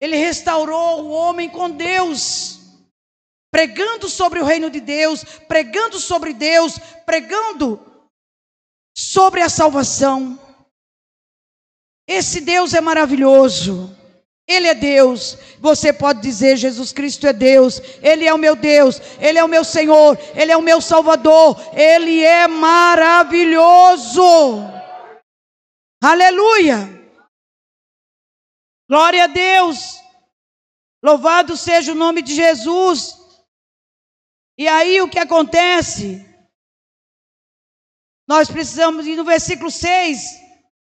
ele 0.00 0.16
restaurou 0.16 1.02
o 1.02 1.10
homem 1.10 1.50
com 1.50 1.70
Deus, 1.70 2.58
pregando 3.52 4.08
sobre 4.08 4.40
o 4.40 4.44
reino 4.44 4.70
de 4.70 4.80
Deus, 4.80 5.22
pregando 5.46 6.00
sobre 6.00 6.32
Deus, 6.32 6.78
pregando 7.04 7.78
sobre 8.96 9.42
a 9.42 9.50
salvação. 9.50 10.38
Esse 12.08 12.40
Deus 12.40 12.72
é 12.72 12.80
maravilhoso. 12.80 13.94
Ele 14.50 14.66
é 14.66 14.74
Deus. 14.74 15.38
Você 15.60 15.92
pode 15.92 16.20
dizer: 16.20 16.56
Jesus 16.56 16.92
Cristo 16.92 17.26
é 17.26 17.32
Deus. 17.32 17.80
Ele 18.02 18.26
é 18.26 18.34
o 18.34 18.38
meu 18.38 18.56
Deus. 18.56 19.00
Ele 19.20 19.38
é 19.38 19.44
o 19.44 19.48
meu 19.48 19.62
Senhor. 19.62 20.18
Ele 20.34 20.50
é 20.50 20.56
o 20.56 20.62
meu 20.62 20.80
Salvador. 20.80 21.56
Ele 21.72 22.24
é 22.24 22.48
maravilhoso. 22.48 24.20
Aleluia! 26.02 26.88
Glória 28.88 29.24
a 29.24 29.26
Deus! 29.28 30.00
Louvado 31.02 31.56
seja 31.56 31.92
o 31.92 31.94
nome 31.94 32.20
de 32.22 32.34
Jesus. 32.34 33.14
E 34.58 34.66
aí 34.66 35.00
o 35.00 35.08
que 35.08 35.18
acontece? 35.18 36.26
Nós 38.26 38.50
precisamos 38.50 39.06
ir 39.06 39.14
no 39.16 39.24
versículo 39.24 39.70
6. 39.70 40.40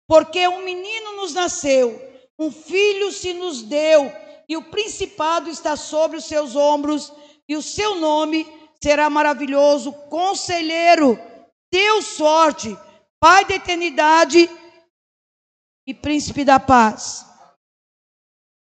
Porque 0.07 0.47
um 0.47 0.63
menino 0.63 1.15
nos 1.15 1.33
nasceu, 1.33 1.99
um 2.37 2.51
filho 2.51 3.11
se 3.11 3.33
nos 3.33 3.61
deu, 3.61 4.11
e 4.47 4.55
o 4.57 4.63
principado 4.63 5.49
está 5.49 5.75
sobre 5.75 6.17
os 6.17 6.25
seus 6.25 6.55
ombros, 6.55 7.11
e 7.47 7.55
o 7.55 7.61
seu 7.61 7.95
nome 7.95 8.45
será 8.81 9.09
maravilhoso, 9.09 9.91
conselheiro, 10.09 11.19
Deus 11.71 12.05
sorte, 12.05 12.77
Pai 13.19 13.43
da 13.45 13.55
eternidade 13.55 14.47
e 15.87 15.93
príncipe 15.93 16.43
da 16.43 16.59
paz. 16.59 17.25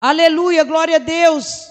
Aleluia, 0.01 0.65
glória 0.65 0.97
a 0.97 0.99
Deus. 0.99 1.71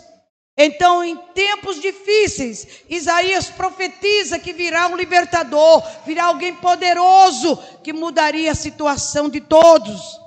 Então, 0.57 1.03
em 1.03 1.17
tempos 1.33 1.81
difíceis, 1.81 2.83
Isaías 2.89 3.49
profetiza 3.49 4.37
que 4.39 4.53
virá 4.53 4.87
um 4.87 4.95
libertador, 4.95 5.81
virá 6.05 6.25
alguém 6.25 6.55
poderoso 6.55 7.57
que 7.83 7.91
mudaria 7.91 8.51
a 8.51 8.55
situação 8.55 9.29
de 9.29 9.41
todos, 9.41 10.19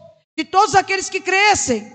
de 0.42 0.50
todos 0.50 0.74
aqueles 0.74 1.08
que 1.08 1.20
crescem. 1.20 1.92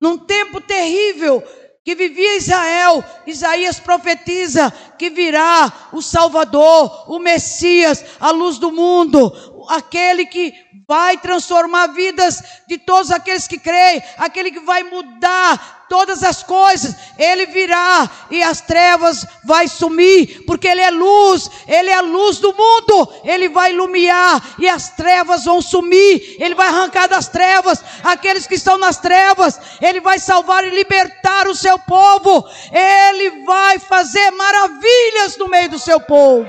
Num 0.00 0.16
tempo 0.16 0.60
terrível 0.60 1.42
que 1.84 1.94
vivia 1.94 2.36
Israel, 2.36 3.04
Isaías 3.26 3.80
profetiza 3.80 4.72
que 4.98 5.10
virá 5.10 5.90
o 5.92 6.00
Salvador, 6.00 7.10
o 7.10 7.18
Messias, 7.18 8.04
a 8.20 8.30
luz 8.30 8.58
do 8.58 8.70
mundo, 8.70 9.30
aquele 9.68 10.26
que 10.26 10.54
vai 10.86 11.16
transformar 11.16 11.88
vidas 11.88 12.42
de 12.68 12.78
todos 12.78 13.10
aqueles 13.10 13.48
que 13.48 13.58
creem, 13.58 14.02
aquele 14.18 14.50
que 14.50 14.60
vai 14.60 14.82
mudar 14.82 15.84
todas 15.88 16.22
as 16.22 16.42
coisas. 16.42 16.94
Ele 17.18 17.46
virá 17.46 18.10
e 18.30 18.42
as 18.42 18.60
trevas 18.60 19.26
vai 19.44 19.68
sumir, 19.68 20.44
porque 20.46 20.66
ele 20.66 20.80
é 20.80 20.90
luz, 20.90 21.50
ele 21.66 21.90
é 21.90 21.94
a 21.94 22.00
luz 22.00 22.38
do 22.38 22.52
mundo. 22.52 23.12
Ele 23.24 23.48
vai 23.48 23.72
iluminar 23.72 24.42
e 24.58 24.68
as 24.68 24.90
trevas 24.90 25.44
vão 25.44 25.62
sumir. 25.62 26.36
Ele 26.38 26.54
vai 26.54 26.68
arrancar 26.68 27.08
das 27.08 27.28
trevas 27.28 27.82
aqueles 28.02 28.46
que 28.46 28.54
estão 28.54 28.76
nas 28.76 28.98
trevas. 28.98 29.60
Ele 29.80 30.00
vai 30.00 30.18
salvar 30.18 30.64
e 30.64 30.70
libertar 30.70 31.48
o 31.48 31.54
seu 31.54 31.78
povo. 31.78 32.44
Ele 32.72 33.44
vai 33.44 33.78
fazer 33.78 34.30
maravilhas 34.32 35.36
no 35.38 35.48
meio 35.48 35.70
do 35.70 35.78
seu 35.78 36.00
povo. 36.00 36.48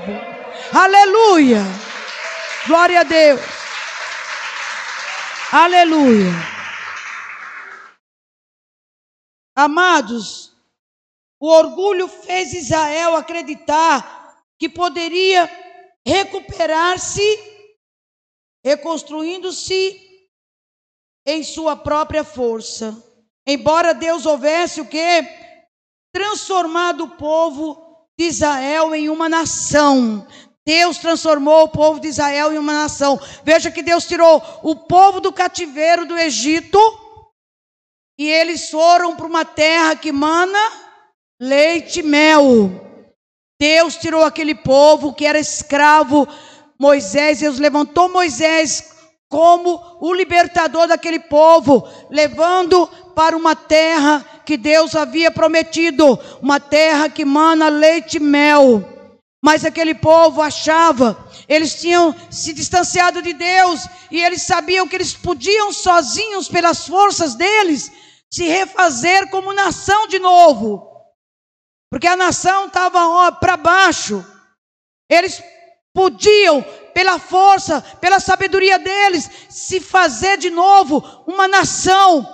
Aleluia. 0.72 1.64
Glória 2.66 3.00
a 3.00 3.02
Deus. 3.04 3.40
Aleluia. 5.52 6.32
Amados, 9.54 10.52
o 11.38 11.48
orgulho 11.48 12.08
fez 12.08 12.52
Israel 12.52 13.14
acreditar 13.14 14.42
que 14.58 14.68
poderia 14.68 15.48
recuperar-se, 16.04 17.22
reconstruindo-se 18.64 20.00
em 21.24 21.44
sua 21.44 21.76
própria 21.76 22.24
força. 22.24 23.00
Embora 23.46 23.94
Deus 23.94 24.26
houvesse 24.26 24.80
o 24.80 24.88
que? 24.88 25.22
Transformado 26.12 27.04
o 27.04 27.16
povo 27.16 28.08
de 28.18 28.24
Israel 28.24 28.92
em 28.92 29.08
uma 29.08 29.28
nação. 29.28 30.26
Deus 30.66 30.98
transformou 30.98 31.62
o 31.62 31.68
povo 31.68 32.00
de 32.00 32.08
Israel 32.08 32.52
em 32.52 32.58
uma 32.58 32.72
nação. 32.72 33.20
Veja 33.44 33.70
que 33.70 33.82
Deus 33.82 34.04
tirou 34.04 34.42
o 34.64 34.74
povo 34.74 35.20
do 35.20 35.32
cativeiro 35.32 36.04
do 36.04 36.18
Egito 36.18 36.78
e 38.18 38.28
eles 38.28 38.68
foram 38.68 39.14
para 39.14 39.26
uma 39.26 39.44
terra 39.44 39.94
que 39.94 40.10
mana 40.10 40.58
leite 41.40 42.00
e 42.00 42.02
mel. 42.02 42.70
Deus 43.60 43.94
tirou 43.96 44.24
aquele 44.24 44.56
povo 44.56 45.14
que 45.14 45.24
era 45.24 45.38
escravo. 45.38 46.26
Moisés, 46.76 47.38
Deus 47.38 47.60
levantou 47.60 48.08
Moisés 48.08 48.92
como 49.28 49.98
o 50.00 50.12
libertador 50.12 50.88
daquele 50.88 51.20
povo, 51.20 51.88
levando 52.10 52.88
para 53.14 53.36
uma 53.36 53.54
terra 53.54 54.24
que 54.44 54.56
Deus 54.56 54.96
havia 54.96 55.30
prometido, 55.30 56.18
uma 56.42 56.58
terra 56.58 57.08
que 57.08 57.24
mana 57.24 57.68
leite 57.68 58.16
e 58.16 58.20
mel. 58.20 58.95
Mas 59.46 59.64
aquele 59.64 59.94
povo 59.94 60.42
achava, 60.42 61.16
eles 61.46 61.80
tinham 61.80 62.12
se 62.28 62.52
distanciado 62.52 63.22
de 63.22 63.32
Deus 63.32 63.86
e 64.10 64.20
eles 64.20 64.42
sabiam 64.42 64.88
que 64.88 64.96
eles 64.96 65.14
podiam 65.14 65.72
sozinhos, 65.72 66.48
pelas 66.48 66.88
forças 66.88 67.36
deles, 67.36 67.92
se 68.28 68.42
refazer 68.42 69.30
como 69.30 69.52
nação 69.52 70.08
de 70.08 70.18
novo. 70.18 70.90
Porque 71.88 72.08
a 72.08 72.16
nação 72.16 72.66
estava 72.66 73.30
para 73.38 73.56
baixo. 73.56 74.26
Eles 75.08 75.40
podiam, 75.94 76.60
pela 76.92 77.16
força, 77.20 77.80
pela 78.00 78.18
sabedoria 78.18 78.80
deles, 78.80 79.30
se 79.48 79.78
fazer 79.78 80.38
de 80.38 80.50
novo 80.50 81.22
uma 81.24 81.46
nação. 81.46 82.26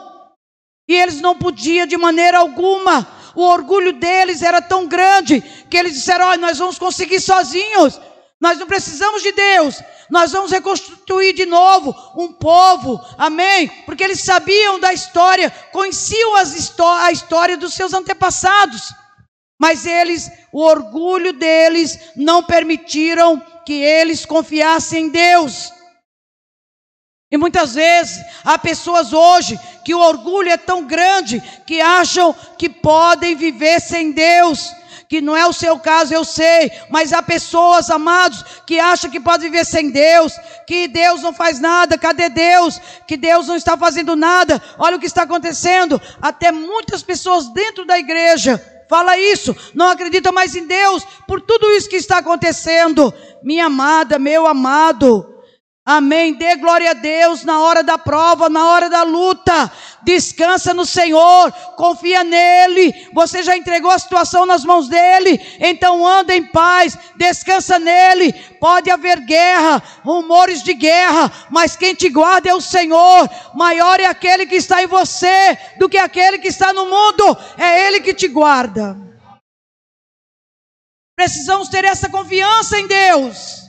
E 0.88 0.94
eles 0.94 1.20
não 1.20 1.37
podiam 1.37 1.87
de 1.87 1.98
maneira 1.98 2.38
alguma 2.38 3.07
o 3.35 3.42
orgulho 3.42 3.92
deles 3.92 4.42
era 4.42 4.61
tão 4.61 4.87
grande 4.87 5.42
que 5.72 5.78
eles 5.78 5.94
disseram: 5.94 6.26
Olha, 6.26 6.38
nós 6.38 6.58
vamos 6.58 6.78
conseguir 6.78 7.18
sozinhos, 7.18 7.98
nós 8.38 8.58
não 8.58 8.66
precisamos 8.66 9.22
de 9.22 9.32
Deus, 9.32 9.82
nós 10.11 10.30
vamos 10.30 10.52
reconstruir 10.52 11.32
de 11.32 11.46
novo 11.46 11.96
um 12.14 12.30
povo, 12.30 13.00
amém? 13.16 13.68
Porque 13.87 14.04
eles 14.04 14.20
sabiam 14.20 14.78
da 14.78 14.92
história, 14.92 15.50
conheciam 15.72 16.35
a 16.37 17.11
história 17.11 17.56
dos 17.56 17.72
seus 17.72 17.94
antepassados, 17.94 18.92
mas 19.58 19.87
eles, 19.87 20.30
o 20.52 20.61
orgulho 20.61 21.32
deles, 21.32 21.98
não 22.14 22.42
permitiram 22.42 23.42
que 23.64 23.72
eles 23.72 24.26
confiassem 24.26 25.06
em 25.06 25.08
Deus. 25.08 25.72
E 27.30 27.38
muitas 27.38 27.76
vezes 27.76 28.22
há 28.44 28.58
pessoas 28.58 29.14
hoje 29.14 29.58
que 29.87 29.94
o 29.94 30.00
orgulho 30.00 30.50
é 30.50 30.58
tão 30.58 30.85
grande 30.85 31.40
que 31.66 31.80
acham 31.80 32.35
que 32.58 32.68
podem 32.68 33.35
viver 33.35 33.80
sem 33.80 34.12
Deus. 34.12 34.82
Que 35.12 35.20
não 35.20 35.37
é 35.37 35.46
o 35.46 35.53
seu 35.53 35.79
caso, 35.79 36.14
eu 36.14 36.25
sei, 36.25 36.72
mas 36.88 37.12
há 37.12 37.22
pessoas, 37.22 37.90
amados, 37.90 38.42
que 38.66 38.81
acham 38.81 39.11
que 39.11 39.20
podem 39.20 39.51
viver 39.51 39.66
sem 39.66 39.90
Deus, 39.90 40.33
que 40.66 40.88
Deus 40.88 41.20
não 41.20 41.35
faz 41.35 41.61
nada, 41.61 41.98
cadê 41.98 42.31
Deus? 42.31 42.81
Que 43.07 43.18
Deus 43.18 43.46
não 43.46 43.55
está 43.55 43.77
fazendo 43.77 44.16
nada, 44.16 44.59
olha 44.79 44.96
o 44.96 44.98
que 44.98 45.05
está 45.05 45.25
acontecendo. 45.25 46.01
Até 46.18 46.51
muitas 46.51 47.03
pessoas 47.03 47.53
dentro 47.53 47.85
da 47.85 47.98
igreja 47.98 48.59
fala 48.88 49.18
isso, 49.18 49.55
não 49.75 49.90
acredita 49.90 50.33
mais 50.33 50.57
em 50.57 50.66
Deus 50.66 51.05
por 51.29 51.42
tudo 51.42 51.70
isso 51.72 51.90
que 51.90 51.96
está 51.96 52.16
acontecendo. 52.16 53.12
Minha 53.44 53.66
amada, 53.66 54.18
meu 54.18 54.46
amado, 54.46 55.33
Amém. 55.85 56.33
Dê 56.35 56.55
glória 56.55 56.92
a 56.92 56.94
Deus 56.94 57.42
na 57.42 57.61
hora 57.61 57.83
da 57.83 57.98
prova, 57.98 58.48
na 58.48 58.68
hora 58.68 58.88
da 58.88 59.03
luta. 59.03 59.70
Descansa 60.04 60.74
no 60.74 60.84
Senhor, 60.84 61.52
confia 61.76 62.24
nele. 62.24 63.08
Você 63.12 63.42
já 63.42 63.56
entregou 63.56 63.90
a 63.90 63.98
situação 63.98 64.44
nas 64.44 64.64
mãos 64.64 64.88
dele, 64.88 65.40
então 65.60 66.06
anda 66.06 66.34
em 66.34 66.44
paz, 66.44 66.98
descansa 67.16 67.78
nele. 67.78 68.32
Pode 68.60 68.90
haver 68.90 69.20
guerra, 69.20 69.82
rumores 70.04 70.62
de 70.62 70.74
guerra, 70.74 71.30
mas 71.50 71.76
quem 71.76 71.94
te 71.94 72.08
guarda 72.08 72.50
é 72.50 72.54
o 72.54 72.60
Senhor. 72.60 73.30
Maior 73.54 74.00
é 74.00 74.06
aquele 74.06 74.46
que 74.46 74.56
está 74.56 74.82
em 74.82 74.86
você 74.86 75.56
do 75.78 75.88
que 75.88 75.98
aquele 75.98 76.38
que 76.38 76.48
está 76.48 76.72
no 76.72 76.86
mundo. 76.86 77.36
É 77.56 77.86
ele 77.86 78.00
que 78.00 78.12
te 78.12 78.28
guarda. 78.28 78.96
Precisamos 81.16 81.68
ter 81.68 81.84
essa 81.84 82.08
confiança 82.08 82.78
em 82.78 82.86
Deus. 82.86 83.62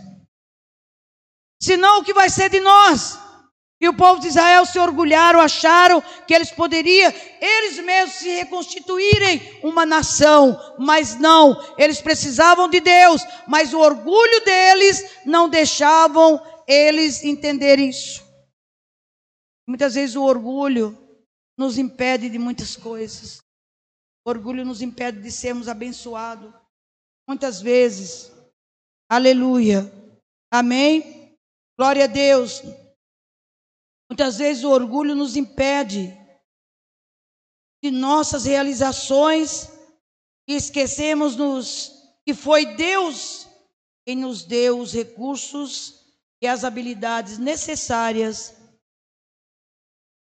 Senão 1.62 2.00
o 2.00 2.04
que 2.04 2.14
vai 2.14 2.30
ser 2.30 2.50
de 2.50 2.60
nós? 2.60 3.23
E 3.84 3.88
o 3.90 3.94
povo 3.94 4.22
de 4.22 4.30
Israel 4.30 4.66
se 4.66 4.80
orgulharam, 4.80 5.42
acharam 5.42 6.02
que 6.26 6.34
eles 6.34 6.50
poderiam, 6.50 7.12
eles 7.42 7.80
mesmos, 7.80 8.16
se 8.16 8.30
reconstituírem 8.30 9.60
uma 9.62 9.86
nação, 9.86 10.58
mas 10.80 11.20
não, 11.20 11.62
eles 11.78 12.00
precisavam 12.00 12.70
de 12.70 12.80
Deus, 12.80 13.22
mas 13.46 13.74
o 13.74 13.80
orgulho 13.80 14.46
deles 14.46 15.04
não 15.26 15.50
deixavam 15.50 16.42
eles 16.66 17.26
entender 17.26 17.78
isso. 17.78 18.24
Muitas 19.68 19.96
vezes 19.96 20.16
o 20.16 20.24
orgulho 20.24 20.98
nos 21.58 21.78
impede 21.78 22.30
de 22.30 22.40
muitas 22.40 22.78
coisas, 22.78 23.40
o 24.26 24.30
orgulho 24.30 24.64
nos 24.64 24.82
impede 24.82 25.22
de 25.22 25.30
sermos 25.30 25.68
abençoados. 25.68 26.54
Muitas 27.28 27.62
vezes, 27.62 28.32
aleluia, 29.12 29.92
amém? 30.50 31.36
Glória 31.78 32.06
a 32.06 32.08
Deus. 32.08 32.64
Muitas 34.14 34.38
vezes 34.38 34.64
o 34.64 34.70
orgulho 34.70 35.16
nos 35.16 35.36
impede 35.36 36.16
de 37.84 37.90
nossas 37.90 38.46
realizações 38.46 39.72
e 40.48 40.54
esquecemos-nos 40.54 41.92
que 42.24 42.36
foi 42.36 42.76
Deus 42.76 43.48
quem 44.06 44.16
nos 44.16 44.44
deu 44.44 44.80
os 44.80 44.94
recursos 44.94 46.06
e 46.40 46.48
as 46.48 46.64
habilidades 46.64 47.40
necessárias 47.40 48.54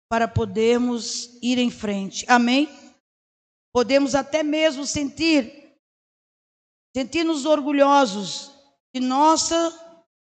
para 0.09 0.25
podermos 0.25 1.37
ir 1.43 1.57
em 1.57 1.69
frente. 1.69 2.25
Amém? 2.29 2.69
Podemos 3.73 4.15
até 4.15 4.41
mesmo 4.41 4.85
sentir, 4.85 5.77
sentir-nos 6.95 7.45
orgulhosos 7.45 8.53
de 8.93 9.01
nossa 9.01 9.84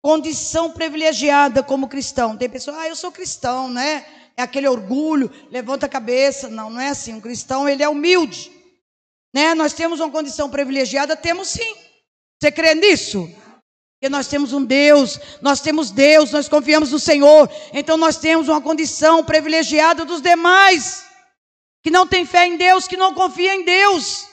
condição 0.02 0.72
privilegiada 0.72 1.62
como 1.62 1.88
cristão. 1.88 2.38
Tem 2.38 2.50
pessoas, 2.50 2.78
ah, 2.78 2.88
eu 2.88 2.96
sou 2.96 3.12
cristão, 3.12 3.70
né? 3.70 4.06
É 4.38 4.42
aquele 4.42 4.68
orgulho, 4.68 5.30
levanta 5.52 5.86
a 5.86 5.90
cabeça. 5.90 6.50
Não, 6.50 6.70
não 6.70 6.80
é 6.80 6.90
assim. 6.90 7.14
Um 7.14 7.22
cristão, 7.22 7.68
ele 7.68 7.84
é 7.84 7.90
humilde. 7.90 8.52
Né? 9.34 9.54
Nós 9.54 9.74
temos 9.74 10.00
uma 10.00 10.10
condição 10.10 10.50
privilegiada? 10.50 11.16
Temos 11.16 11.50
sim. 11.50 11.76
Você 12.42 12.52
crê 12.52 12.74
nisso? 12.74 13.30
Porque 14.00 14.10
nós 14.10 14.28
temos 14.28 14.54
um 14.54 14.64
Deus, 14.64 15.20
nós 15.42 15.60
temos 15.60 15.92
Deus, 15.92 16.32
nós 16.32 16.48
confiamos 16.48 16.94
no 16.94 17.00
Senhor. 17.00 17.52
Então 17.74 17.98
nós 17.98 18.16
temos 18.16 18.48
uma 18.48 18.62
condição 18.62 19.26
privilegiada 19.26 20.06
dos 20.06 20.22
demais, 20.22 21.04
que 21.84 21.92
não 21.92 22.08
tem 22.08 22.26
fé 22.26 22.46
em 22.46 22.56
Deus, 22.56 22.88
que 22.88 22.96
não 22.96 23.14
confia 23.14 23.54
em 23.54 23.66
Deus. 23.66 24.29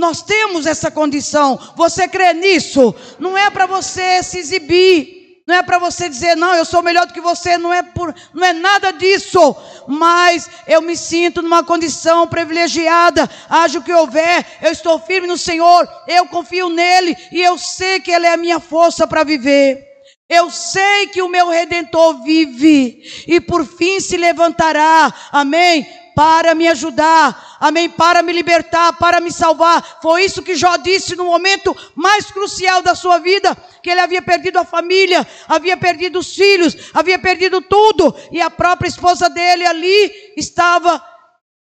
Nós 0.00 0.22
temos 0.22 0.64
essa 0.64 0.90
condição. 0.90 1.60
Você 1.76 2.08
crê 2.08 2.32
nisso? 2.32 2.94
Não 3.18 3.36
é 3.36 3.50
para 3.50 3.66
você 3.66 4.22
se 4.22 4.38
exibir. 4.38 5.42
Não 5.46 5.56
é 5.56 5.62
para 5.62 5.78
você 5.78 6.08
dizer, 6.08 6.38
não, 6.38 6.54
eu 6.54 6.64
sou 6.64 6.82
melhor 6.82 7.06
do 7.06 7.12
que 7.12 7.20
você, 7.20 7.58
não 7.58 7.70
é, 7.72 7.82
por, 7.82 8.14
não 8.32 8.46
é 8.46 8.52
nada 8.52 8.92
disso, 8.92 9.56
mas 9.88 10.48
eu 10.66 10.80
me 10.80 10.96
sinto 10.96 11.42
numa 11.42 11.64
condição 11.64 12.26
privilegiada, 12.28 13.28
haja 13.48 13.80
o 13.80 13.82
que 13.82 13.92
houver, 13.92 14.46
eu 14.62 14.70
estou 14.70 15.00
firme 15.00 15.26
no 15.26 15.36
Senhor, 15.36 15.88
eu 16.06 16.24
confio 16.26 16.68
nele 16.68 17.16
e 17.32 17.42
eu 17.42 17.58
sei 17.58 17.98
que 17.98 18.12
Ele 18.12 18.26
é 18.26 18.34
a 18.34 18.36
minha 18.36 18.60
força 18.60 19.08
para 19.08 19.24
viver. 19.24 19.90
Eu 20.28 20.48
sei 20.52 21.08
que 21.08 21.20
o 21.20 21.28
meu 21.28 21.48
redentor 21.48 22.22
vive 22.22 23.02
e 23.26 23.40
por 23.40 23.66
fim 23.66 23.98
se 23.98 24.16
levantará, 24.16 25.12
amém? 25.32 25.84
Para 26.14 26.54
me 26.54 26.68
ajudar, 26.68 27.56
amém? 27.60 27.88
Para 27.88 28.22
me 28.22 28.32
libertar, 28.32 28.92
para 28.94 29.20
me 29.20 29.32
salvar. 29.32 29.98
Foi 30.02 30.24
isso 30.24 30.42
que 30.42 30.56
Jó 30.56 30.76
disse 30.76 31.16
no 31.16 31.24
momento 31.24 31.76
mais 31.94 32.30
crucial 32.30 32.82
da 32.82 32.94
sua 32.94 33.18
vida, 33.18 33.56
que 33.82 33.90
ele 33.90 34.00
havia 34.00 34.20
perdido 34.20 34.58
a 34.58 34.64
família, 34.64 35.26
havia 35.48 35.76
perdido 35.76 36.18
os 36.18 36.34
filhos, 36.34 36.76
havia 36.92 37.18
perdido 37.18 37.60
tudo, 37.60 38.14
e 38.30 38.40
a 38.40 38.50
própria 38.50 38.88
esposa 38.88 39.30
dele 39.30 39.64
ali 39.64 40.32
estava 40.36 41.02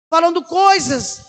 falando 0.10 0.42
coisas 0.44 1.29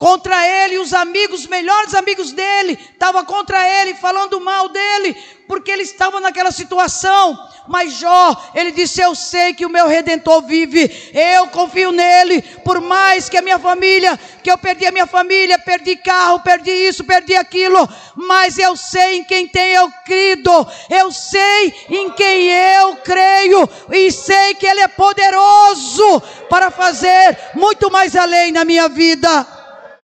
contra 0.00 0.48
ele, 0.64 0.78
os 0.78 0.94
amigos, 0.94 1.40
os 1.40 1.46
melhores 1.46 1.94
amigos 1.94 2.32
dele, 2.32 2.78
estavam 2.90 3.22
contra 3.22 3.68
ele, 3.68 3.92
falando 3.92 4.40
mal 4.40 4.66
dele, 4.70 5.14
porque 5.46 5.70
ele 5.70 5.82
estava 5.82 6.18
naquela 6.22 6.50
situação. 6.50 7.38
Mas 7.68 7.92
Jó, 7.92 8.50
ele 8.54 8.72
disse: 8.72 9.02
Eu 9.02 9.14
sei 9.14 9.52
que 9.52 9.66
o 9.66 9.68
meu 9.68 9.86
redentor 9.86 10.40
vive, 10.40 10.90
eu 11.12 11.48
confio 11.48 11.92
nele, 11.92 12.40
por 12.64 12.80
mais 12.80 13.28
que 13.28 13.36
a 13.36 13.42
minha 13.42 13.58
família, 13.58 14.18
que 14.42 14.50
eu 14.50 14.56
perdi 14.56 14.86
a 14.86 14.90
minha 14.90 15.06
família, 15.06 15.58
perdi 15.58 15.94
carro, 15.96 16.40
perdi 16.40 16.70
isso, 16.70 17.04
perdi 17.04 17.34
aquilo, 17.34 17.86
mas 18.16 18.58
eu 18.58 18.74
sei 18.78 19.18
em 19.18 19.24
quem 19.24 19.46
tem 19.46 19.72
eu 19.72 19.92
crido, 20.06 20.66
eu 20.88 21.12
sei 21.12 21.74
em 21.90 22.08
quem 22.12 22.48
eu 22.48 22.96
creio, 23.04 23.68
e 23.92 24.10
sei 24.10 24.54
que 24.54 24.66
ele 24.66 24.80
é 24.80 24.88
poderoso 24.88 26.22
para 26.48 26.70
fazer 26.70 27.36
muito 27.54 27.90
mais 27.90 28.16
além 28.16 28.50
na 28.50 28.64
minha 28.64 28.88
vida. 28.88 29.59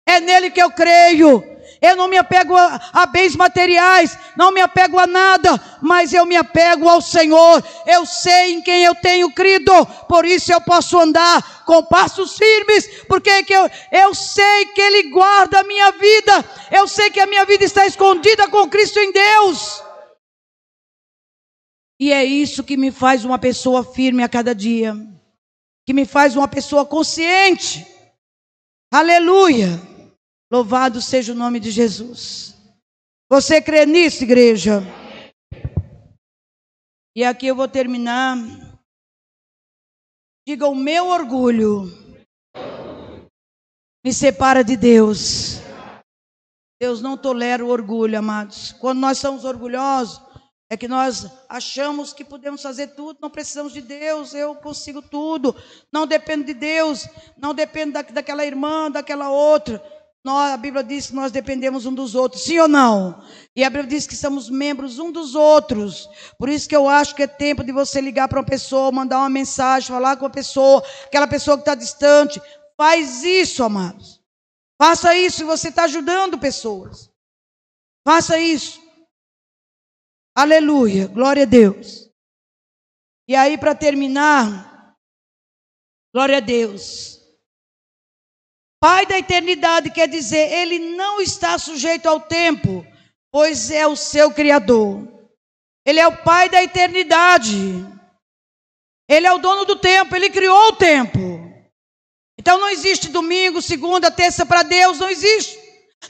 É 0.06 0.20
nele 0.20 0.52
que 0.52 0.62
eu 0.62 0.72
creio. 0.72 1.56
Eu 1.82 1.96
não 1.96 2.08
me 2.08 2.18
apego 2.18 2.56
a, 2.56 2.82
a, 2.94 3.06
bens 3.06 3.36
materiais, 3.36 4.18
não 4.36 4.52
me 4.52 4.62
apego 4.62 4.98
a 4.98 5.06
nada, 5.06 5.62
mas 5.82 6.14
eu 6.14 6.26
me 6.26 6.36
apego 6.36 6.88
ao 6.88 7.02
Senhor. 7.02 7.64
Eu 7.86 8.06
sei 8.06 8.54
em 8.54 8.62
quem 8.62 8.84
eu 8.84 8.96
tenho 8.96 9.32
crido, 9.32 9.72
por 10.08 10.26
isso 10.26 10.52
eu 10.52 10.62
posso 10.62 10.98
andar 10.98 11.64
com 11.66 11.84
passos 11.84 12.38
firmes, 12.38 13.04
porque 13.08 13.44
que 13.44 13.54
eu, 13.54 13.70
eu 13.92 14.16
sei 14.16 14.66
que 14.74 14.82
Ele 14.82 15.10
guarda 15.10 15.60
a 15.60 15.64
minha 15.64 15.92
vida, 15.92 16.46
eu 16.72 16.88
sei 16.88 17.10
que 17.10 17.20
a 17.20 17.28
minha 17.28 17.46
vida 17.46 17.64
está 17.64 17.86
escondida 17.86 18.48
com 18.48 18.70
Cristo 18.70 19.00
em 19.00 19.12
Deus. 19.12 19.84
E 22.00 22.12
é 22.12 22.24
isso 22.26 22.64
que 22.64 22.78
me 22.78 22.92
faz 22.92 23.24
uma 23.24 23.38
pessoa 23.38 23.84
firme 23.84 24.24
a 24.24 24.30
cada 24.30 24.56
dia, 24.56 24.96
que 25.86 25.94
me 25.94 26.06
faz 26.06 26.36
uma 26.36 26.48
pessoa 26.48 26.86
consciente. 26.86 27.86
Aleluia. 28.92 29.95
Louvado 30.52 31.02
seja 31.02 31.34
o 31.34 31.36
nome 31.36 31.60
de 31.60 31.72
Jesus. 31.72 32.56
Você 33.30 33.62
crê 33.62 33.86
nisso, 33.86 34.24
igreja? 34.24 34.82
E 37.16 37.24
aqui 37.24 37.48
eu 37.48 37.56
vou 37.56 37.68
terminar. 37.68 38.38
Diga: 40.48 40.68
o 40.68 40.76
meu 40.76 41.08
orgulho 41.08 41.86
me 44.06 44.14
separa 44.14 44.64
de 44.64 44.78
Deus. 44.78 45.60
Deus 46.80 47.02
não 47.02 47.18
tolera 47.18 47.66
o 47.66 47.70
orgulho, 47.70 48.20
amados. 48.20 48.72
Quando 48.74 49.00
nós 49.00 49.18
somos 49.18 49.46
orgulhosos, 49.46 50.22
é 50.70 50.78
que 50.78 50.88
nós 50.88 51.26
achamos 51.48 52.12
que 52.14 52.24
podemos 52.24 52.62
fazer 52.62 52.88
tudo, 52.90 53.18
não 53.22 53.30
precisamos 53.30 53.74
de 53.74 53.82
Deus, 53.82 54.34
eu 54.34 54.56
consigo 54.56 55.02
tudo, 55.02 55.56
não 55.92 56.06
dependo 56.06 56.44
de 56.44 56.54
Deus, 56.54 57.08
não 57.38 57.54
dependo 57.54 57.94
da, 57.94 58.02
daquela 58.02 58.46
irmã, 58.46 58.92
daquela 58.92 59.30
outra. 59.30 59.82
Nós, 60.26 60.54
a 60.54 60.58
Bíblia 60.58 60.84
diz 60.84 61.06
que 61.06 61.14
nós 61.14 61.32
dependemos 61.32 61.86
um 61.86 61.94
dos 61.94 62.16
outros, 62.16 62.46
sim 62.46 62.58
ou 62.58 62.68
não? 62.68 63.24
E 63.56 63.64
a 63.64 63.70
Bíblia 63.70 63.88
diz 63.88 64.08
que 64.08 64.16
somos 64.16 64.50
membros 64.50 64.98
um 64.98 65.12
dos 65.12 65.36
outros. 65.36 66.10
Por 66.40 66.50
isso 66.50 66.68
que 66.68 66.76
eu 66.76 66.90
acho 66.90 67.14
que 67.14 67.22
é 67.22 67.28
tempo 67.28 67.64
de 67.64 67.72
você 67.72 68.02
ligar 68.02 68.28
para 68.28 68.40
uma 68.40 68.46
pessoa, 68.46 68.92
mandar 68.92 69.20
uma 69.20 69.30
mensagem, 69.30 69.88
falar 69.88 70.18
com 70.18 70.26
a 70.26 70.30
pessoa, 70.32 70.84
aquela 71.06 71.28
pessoa 71.28 71.58
que 71.58 71.62
está 71.62 71.76
distante. 71.76 72.42
Faz 72.76 73.24
isso, 73.24 73.64
amados. 73.64 74.20
Faça 74.82 75.16
isso 75.16 75.44
e 75.44 75.46
você 75.46 75.70
está 75.70 75.84
ajudando 75.84 76.40
pessoas. 76.40 77.08
Faça 78.04 78.40
isso. 78.40 78.82
Aleluia. 80.36 81.06
Glória 81.06 81.44
a 81.44 81.46
Deus. 81.46 82.10
E 83.28 83.36
aí, 83.36 83.60
para 83.60 83.76
terminar, 83.76 84.98
glória 86.12 86.38
a 86.38 86.42
Deus. 86.42 87.15
Pai 88.88 89.08
da 89.08 89.18
eternidade 89.18 89.90
quer 89.90 90.08
dizer, 90.08 90.48
ele 90.52 90.78
não 90.78 91.20
está 91.20 91.58
sujeito 91.58 92.06
ao 92.06 92.20
tempo, 92.20 92.86
pois 93.32 93.72
é 93.72 93.88
o 93.88 93.96
seu 93.96 94.30
Criador. 94.30 95.08
Ele 95.84 96.00
é 96.00 96.08
o 96.08 96.18
Pai 96.18 96.50
da 96.50 96.62
eternidade. 96.62 97.84
Ele 99.10 99.26
é 99.26 99.34
o 99.34 99.40
dono 99.40 99.66
do 99.66 99.76
tempo, 99.76 100.16
ele 100.16 100.30
criou 100.30 100.68
o 100.68 100.74
tempo. 100.74 101.20
Então 102.40 102.60
não 102.60 102.70
existe 102.70 103.10
domingo, 103.10 103.60
segunda, 103.60 104.12
terça 104.12 104.46
para 104.46 104.62
Deus, 104.62 105.00
não 105.00 105.10
existe. 105.10 105.58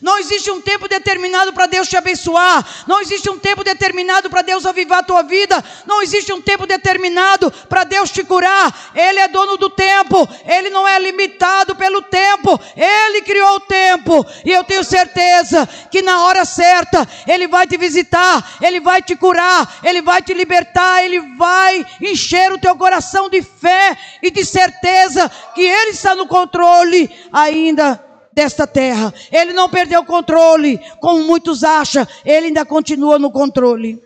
Não 0.01 0.19
existe 0.19 0.51
um 0.51 0.61
tempo 0.61 0.87
determinado 0.87 1.53
para 1.53 1.65
Deus 1.65 1.87
te 1.87 1.95
abençoar. 1.95 2.65
Não 2.87 3.01
existe 3.01 3.29
um 3.29 3.39
tempo 3.39 3.63
determinado 3.63 4.29
para 4.29 4.41
Deus 4.41 4.65
avivar 4.65 4.99
a 4.99 5.03
tua 5.03 5.23
vida. 5.23 5.63
Não 5.85 6.01
existe 6.01 6.33
um 6.33 6.41
tempo 6.41 6.65
determinado 6.65 7.51
para 7.69 7.83
Deus 7.83 8.11
te 8.11 8.23
curar. 8.23 8.91
Ele 8.93 9.19
é 9.19 9.27
dono 9.27 9.57
do 9.57 9.69
tempo. 9.69 10.27
Ele 10.45 10.69
não 10.69 10.87
é 10.87 10.99
limitado 10.99 11.75
pelo 11.75 12.01
tempo. 12.01 12.59
Ele 12.75 13.21
criou 13.21 13.55
o 13.55 13.59
tempo. 13.61 14.25
E 14.43 14.51
eu 14.51 14.63
tenho 14.63 14.83
certeza 14.83 15.67
que 15.89 16.01
na 16.01 16.25
hora 16.25 16.45
certa 16.45 17.07
Ele 17.27 17.47
vai 17.47 17.67
te 17.67 17.77
visitar. 17.77 18.57
Ele 18.61 18.79
vai 18.79 19.01
te 19.01 19.15
curar. 19.15 19.79
Ele 19.83 20.01
vai 20.01 20.21
te 20.21 20.33
libertar. 20.33 21.03
Ele 21.03 21.19
vai 21.35 21.85
encher 22.01 22.51
o 22.51 22.57
teu 22.57 22.75
coração 22.75 23.29
de 23.29 23.41
fé 23.41 23.97
e 24.21 24.29
de 24.29 24.43
certeza 24.43 25.31
que 25.53 25.61
Ele 25.61 25.91
está 25.91 26.15
no 26.15 26.27
controle 26.27 27.09
ainda 27.31 28.03
desta 28.35 28.67
terra. 28.67 29.13
Ele 29.31 29.53
não 29.53 29.69
perdeu 29.69 30.01
o 30.01 30.05
controle, 30.05 30.77
como 30.99 31.23
muitos 31.23 31.63
acham, 31.63 32.05
ele 32.25 32.47
ainda 32.47 32.65
continua 32.65 33.17
no 33.17 33.31
controle. 33.31 34.03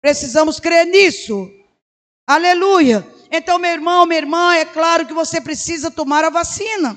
Precisamos 0.00 0.60
crer 0.60 0.86
nisso. 0.86 1.50
Aleluia. 2.26 3.06
Então, 3.30 3.58
meu 3.58 3.72
irmão, 3.72 4.06
minha 4.06 4.20
irmã, 4.20 4.54
é 4.54 4.64
claro 4.64 5.04
que 5.04 5.12
você 5.12 5.40
precisa 5.40 5.90
tomar 5.90 6.24
a 6.24 6.30
vacina. 6.30 6.96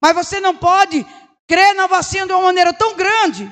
Mas 0.00 0.14
você 0.14 0.40
não 0.40 0.56
pode 0.56 1.04
crer 1.48 1.74
na 1.74 1.88
vacina 1.88 2.26
de 2.26 2.32
uma 2.32 2.42
maneira 2.42 2.72
tão 2.72 2.94
grande 2.94 3.50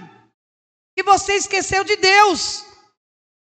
que 0.96 1.02
você 1.02 1.34
esqueceu 1.34 1.82
de 1.82 1.96
Deus. 1.96 2.64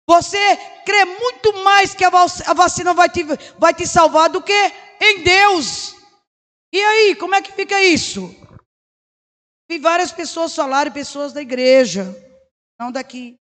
Você 0.08 0.58
crê 0.86 1.06
muito 1.06 1.64
mais 1.64 1.96
que 1.96 2.04
a 2.04 2.54
vacina 2.54 2.94
vai 2.94 3.08
te, 3.08 3.24
vai 3.58 3.74
te 3.74 3.88
salvar 3.88 4.30
do 4.30 4.42
que 4.42 4.74
em 5.00 5.24
Deus. 5.24 6.01
E 6.74 6.82
aí, 6.82 7.16
como 7.16 7.36
é 7.36 7.42
que 7.42 7.52
fica 7.52 7.82
isso? 7.84 8.30
Vi 9.70 9.80
várias 9.80 10.12
pessoas 10.12 10.56
falarem, 10.56 10.92
pessoas 10.92 11.34
da 11.34 11.42
igreja, 11.42 12.06
não 12.80 12.92
daqui. 12.92 13.38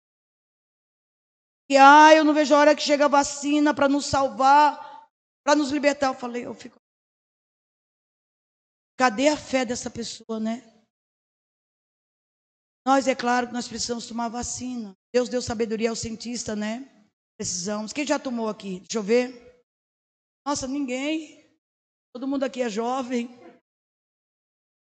Que, 1.68 1.76
ah, 1.76 2.14
eu 2.14 2.24
não 2.24 2.34
vejo 2.34 2.54
a 2.54 2.58
hora 2.58 2.76
que 2.76 2.82
chega 2.82 3.06
a 3.06 3.08
vacina 3.08 3.74
para 3.74 3.88
nos 3.88 4.06
salvar, 4.06 5.08
para 5.42 5.56
nos 5.56 5.70
libertar. 5.70 6.08
Eu 6.08 6.14
falei, 6.14 6.46
eu 6.46 6.54
fico. 6.54 6.78
Cadê 8.96 9.28
a 9.28 9.36
fé 9.36 9.64
dessa 9.64 9.90
pessoa, 9.90 10.38
né? 10.38 10.62
Nós, 12.86 13.08
é 13.08 13.14
claro 13.14 13.46
que 13.48 13.54
nós 13.54 13.66
precisamos 13.66 14.06
tomar 14.06 14.28
vacina. 14.28 14.94
Deus 15.12 15.28
deu 15.28 15.40
sabedoria 15.40 15.88
ao 15.88 15.96
cientista, 15.96 16.54
né? 16.54 16.86
Precisamos. 17.38 17.92
Quem 17.92 18.06
já 18.06 18.18
tomou 18.18 18.48
aqui? 18.48 18.80
Deixa 18.80 18.98
eu 18.98 19.02
ver. 19.02 19.64
Nossa, 20.46 20.68
ninguém. 20.68 21.43
Todo 22.14 22.28
mundo 22.28 22.44
aqui 22.44 22.62
é 22.62 22.70
jovem. 22.70 23.28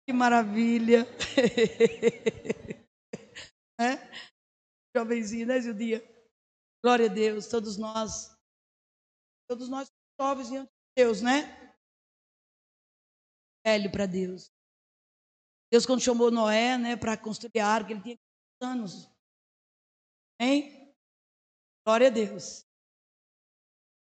Que 0.06 0.12
maravilha. 0.12 1.06
é? 3.80 3.96
Jovenzinho, 4.94 5.48
né, 5.48 5.62
Zildia? 5.62 6.04
Glória 6.84 7.06
a 7.06 7.14
Deus, 7.14 7.48
todos 7.48 7.78
nós. 7.78 8.38
Todos 9.48 9.70
nós 9.70 9.90
jovens 10.20 10.50
diante 10.50 10.68
de 10.68 10.74
Deus, 10.98 11.22
né? 11.22 11.74
Velho 13.66 13.90
para 13.90 14.06
Deus. 14.06 14.52
Deus, 15.72 15.86
quando 15.86 16.02
chamou 16.02 16.32
Noé, 16.32 16.78
né, 16.78 16.98
para 16.98 17.16
construir 17.16 17.62
a 17.62 17.68
arca, 17.68 17.94
ele 17.94 18.02
tinha 18.02 18.20
anos. 18.62 19.10
Hein? 20.38 20.94
Glória 21.86 22.08
a 22.08 22.12
Deus. 22.12 22.66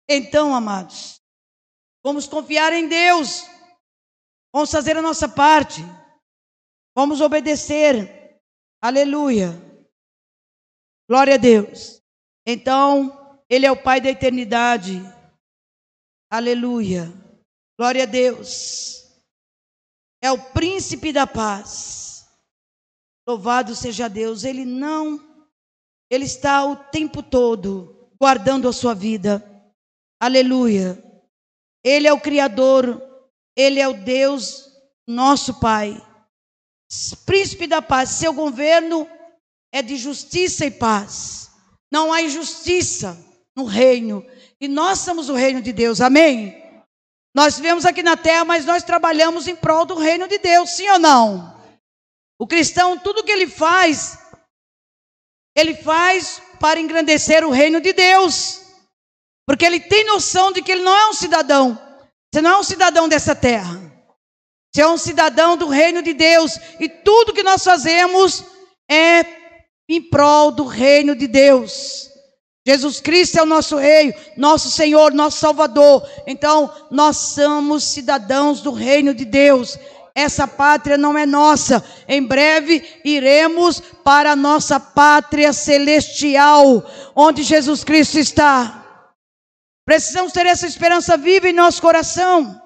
Então, 0.08 0.56
amados, 0.56 1.22
Vamos 2.10 2.26
confiar 2.26 2.74
em 2.74 2.88
Deus. 2.88 3.46
Vamos 4.52 4.72
fazer 4.72 4.98
a 4.98 5.02
nossa 5.02 5.30
parte. 5.30 5.82
Vamos 6.96 7.22
obedecer. 7.22 8.42
Aleluia. 8.82 9.50
Glória 11.08 11.36
a 11.36 11.38
Deus. 11.38 12.02
Então, 12.48 13.44
Ele 13.48 13.68
é 13.68 13.72
o 13.72 13.80
Pai 13.80 14.02
da 14.02 14.10
eternidade. 14.10 15.00
Aleluia. 16.32 17.14
Glória 17.78 18.02
a 18.02 18.08
Deus. 18.08 19.08
É 20.20 20.32
o 20.32 20.52
príncipe 20.52 21.14
da 21.14 21.28
paz. 21.28 22.28
Louvado 23.28 23.76
seja 23.76 24.10
Deus. 24.10 24.44
Ele 24.44 24.66
não, 24.66 25.46
ele 26.10 26.26
está 26.26 26.66
o 26.66 26.76
tempo 26.76 27.22
todo 27.22 28.10
guardando 28.20 28.68
a 28.68 28.74
sua 28.74 28.96
vida. 28.96 29.46
Aleluia. 30.20 31.08
Ele 31.84 32.08
é 32.08 32.14
o 32.14 32.20
Criador, 32.20 33.02
Ele 33.56 33.80
é 33.80 33.88
o 33.88 33.94
Deus, 33.94 34.70
nosso 35.08 35.60
Pai. 35.60 36.02
Príncipe 37.26 37.68
da 37.68 37.82
paz, 37.82 38.10
seu 38.10 38.34
governo 38.34 39.08
é 39.72 39.82
de 39.82 39.96
justiça 39.96 40.66
e 40.66 40.72
paz. 40.72 41.52
Não 41.92 42.12
há 42.12 42.22
injustiça 42.22 43.18
no 43.56 43.66
reino. 43.66 44.26
E 44.60 44.68
nós 44.68 45.00
somos 45.00 45.30
o 45.30 45.34
reino 45.34 45.62
de 45.62 45.72
Deus, 45.72 46.02
amém? 46.02 46.60
Nós 47.34 47.58
vivemos 47.58 47.86
aqui 47.86 48.02
na 48.02 48.18
terra, 48.18 48.44
mas 48.44 48.66
nós 48.66 48.84
trabalhamos 48.84 49.48
em 49.48 49.56
prol 49.56 49.86
do 49.86 49.96
reino 49.96 50.28
de 50.28 50.40
Deus, 50.40 50.72
sim 50.72 50.90
ou 50.90 51.00
não? 51.00 51.60
O 52.40 52.48
cristão, 52.48 52.98
tudo 52.98 53.24
que 53.24 53.32
ele 53.32 53.48
faz, 53.48 54.18
ele 55.56 55.76
faz 55.76 56.42
para 56.60 56.80
engrandecer 56.80 57.46
o 57.46 57.52
reino 57.52 57.80
de 57.80 57.94
Deus. 57.94 58.62
Porque 59.50 59.66
ele 59.66 59.80
tem 59.80 60.06
noção 60.06 60.52
de 60.52 60.62
que 60.62 60.72
ele 60.72 60.84
não 60.84 60.96
é 60.96 61.10
um 61.10 61.14
cidadão. 61.14 61.76
Você 62.32 62.40
não 62.40 62.52
é 62.52 62.60
um 62.60 62.64
cidadão 62.64 63.10
dessa 63.10 63.34
terra. 63.34 63.82
Você 64.72 64.84
é 64.84 64.88
um 64.88 64.96
cidadão 64.96 65.58
do 65.58 65.68
reino 65.68 66.04
de 66.04 66.14
Deus. 66.14 66.60
E 66.80 66.88
tudo 66.88 67.34
que 67.34 67.42
nós 67.42 67.64
fazemos 67.64 68.44
é 68.88 69.26
em 69.90 70.08
prol 70.08 70.52
do 70.52 70.66
reino 70.66 71.16
de 71.16 71.26
Deus. 71.26 72.12
Jesus 72.64 73.00
Cristo 73.00 73.40
é 73.40 73.42
o 73.42 73.48
nosso 73.48 73.76
Rei, 73.76 74.14
nosso 74.38 74.70
Senhor, 74.70 75.12
nosso 75.16 75.40
Salvador. 75.40 76.08
Então, 76.28 76.72
nós 76.92 77.18
somos 77.18 77.84
cidadãos 77.86 78.62
do 78.62 78.72
reino 78.72 79.16
de 79.16 79.26
Deus. 79.26 79.80
Essa 80.14 80.48
pátria 80.48 80.96
não 80.96 81.18
é 81.18 81.26
nossa. 81.26 81.84
Em 82.08 82.22
breve 82.22 82.84
iremos 83.04 83.82
para 84.04 84.34
a 84.34 84.36
nossa 84.36 84.80
pátria 84.80 85.52
celestial, 85.54 86.88
onde 87.16 87.42
Jesus 87.42 87.84
Cristo 87.84 88.20
está. 88.20 88.79
Precisamos 89.90 90.32
ter 90.32 90.46
essa 90.46 90.68
esperança 90.68 91.18
viva 91.18 91.50
em 91.50 91.52
nosso 91.52 91.82
coração. 91.82 92.62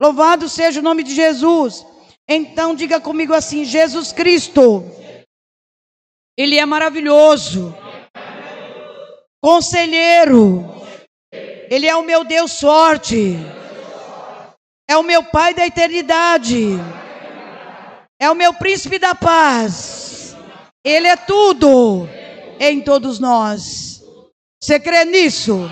Louvado 0.00 0.48
seja 0.48 0.78
o 0.78 0.82
nome 0.82 1.02
de 1.02 1.12
Jesus. 1.12 1.84
Então 2.28 2.72
diga 2.72 3.00
comigo 3.00 3.34
assim: 3.34 3.64
Jesus 3.64 4.12
Cristo, 4.12 4.84
Ele 6.38 6.56
é 6.56 6.64
maravilhoso, 6.64 7.74
conselheiro, 9.42 10.64
Ele 11.68 11.88
é 11.88 11.96
o 11.96 12.04
meu 12.04 12.22
Deus 12.22 12.60
forte, 12.60 13.34
é 14.88 14.96
o 14.96 15.02
meu 15.02 15.24
Pai 15.24 15.52
da 15.52 15.66
eternidade, 15.66 16.64
é 18.20 18.30
o 18.30 18.36
meu 18.36 18.54
príncipe 18.54 19.00
da 19.00 19.16
paz, 19.16 20.36
Ele 20.84 21.08
é 21.08 21.16
tudo 21.16 22.08
em 22.60 22.80
todos 22.82 23.18
nós. 23.18 24.00
Você 24.62 24.78
crê 24.78 25.04
nisso? 25.04 25.68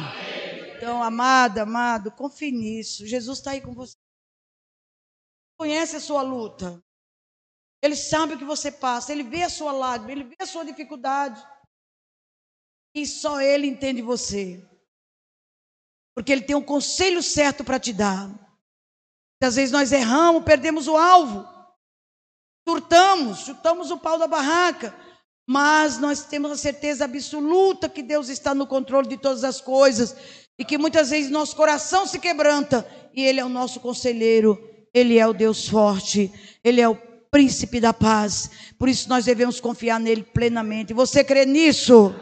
Então, 0.85 1.03
amada, 1.03 1.63
amado, 1.63 2.13
confie 2.13 2.53
nisso. 2.53 3.07
Jesus 3.07 3.39
está 3.39 3.53
aí 3.53 3.61
com 3.63 3.73
você. 3.73 3.97
Conhece 5.59 5.97
a 5.97 6.01
sua 6.01 6.21
luta. 6.21 6.79
Ele 7.81 7.97
sabe 7.97 8.35
o 8.35 8.39
que 8.39 8.45
você 8.45 8.71
passa. 8.71 9.11
Ele 9.11 9.23
vê 9.23 9.45
a 9.45 9.49
sua 9.49 9.73
lágrima. 9.73 10.13
Ele 10.13 10.25
vê 10.25 10.37
a 10.41 10.47
sua 10.47 10.63
dificuldade. 10.63 11.43
E 12.95 13.07
só 13.07 13.41
Ele 13.41 13.67
entende 13.67 14.03
você. 14.03 14.63
Porque 16.15 16.31
Ele 16.31 16.43
tem 16.43 16.55
um 16.55 16.63
conselho 16.63 17.23
certo 17.23 17.65
para 17.65 17.81
te 17.81 17.91
dar. 17.91 18.29
Às 19.43 19.57
vezes 19.57 19.73
nós 19.73 19.91
erramos, 19.91 20.45
perdemos 20.45 20.87
o 20.87 20.99
alvo. 20.99 21.49
Surtamos, 22.69 23.39
chutamos 23.39 23.91
o 23.91 23.99
pau 23.99 24.19
da 24.19 24.27
barraca. 24.27 24.95
Mas 25.49 25.97
nós 25.99 26.27
temos 26.27 26.51
a 26.51 26.59
certeza 26.59 27.07
absoluta 27.07 27.89
que 27.89 28.03
Deus 28.03 28.29
está 28.29 28.55
no 28.55 28.67
controle 28.67 29.09
de 29.09 29.17
todas 29.17 29.45
as 29.45 29.63
coisas 29.63 30.44
e 30.59 30.65
que 30.65 30.79
muitas 30.79 31.11
vezes 31.11 31.31
nosso 31.31 31.57
coração 31.57 32.07
se 32.07 32.19
quebranta 32.19 32.87
e 33.13 33.23
Ele 33.25 33.41
é 33.41 33.45
o 33.45 33.49
nosso 33.49 33.81
conselheiro, 33.81 34.59
Ele 34.93 35.19
é 35.19 35.27
o 35.27 35.33
Deus 35.33 35.69
forte, 35.69 36.33
Ele 36.63 36.81
é 36.81 36.89
o 36.89 36.97
príncipe 37.31 37.81
da 37.81 37.93
paz. 37.93 38.51
Por 38.79 38.89
isso 38.89 39.09
nós 39.09 39.25
devemos 39.25 39.61
confiar 39.61 39.99
nele 39.99 40.23
plenamente. 40.23 40.95
Você 40.95 41.25
crê 41.25 41.45
nisso? 41.45 42.15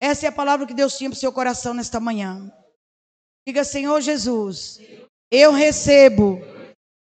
Essa 0.00 0.26
é 0.26 0.28
a 0.28 0.32
palavra 0.32 0.66
que 0.66 0.74
Deus 0.74 0.96
tinha 0.96 1.10
para 1.10 1.16
o 1.16 1.20
seu 1.20 1.32
coração 1.32 1.74
nesta 1.74 2.00
manhã. 2.00 2.50
Diga, 3.46 3.64
Senhor 3.64 4.00
Jesus, 4.00 4.80
eu 5.30 5.52
recebo 5.52 6.40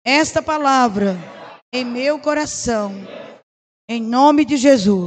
esta 0.04 0.42
palavra 0.42 1.16
em 1.72 1.84
meu 1.84 2.18
coração, 2.18 2.92
em 3.88 4.02
nome 4.02 4.44
de 4.44 4.56
Jesus. 4.56 4.96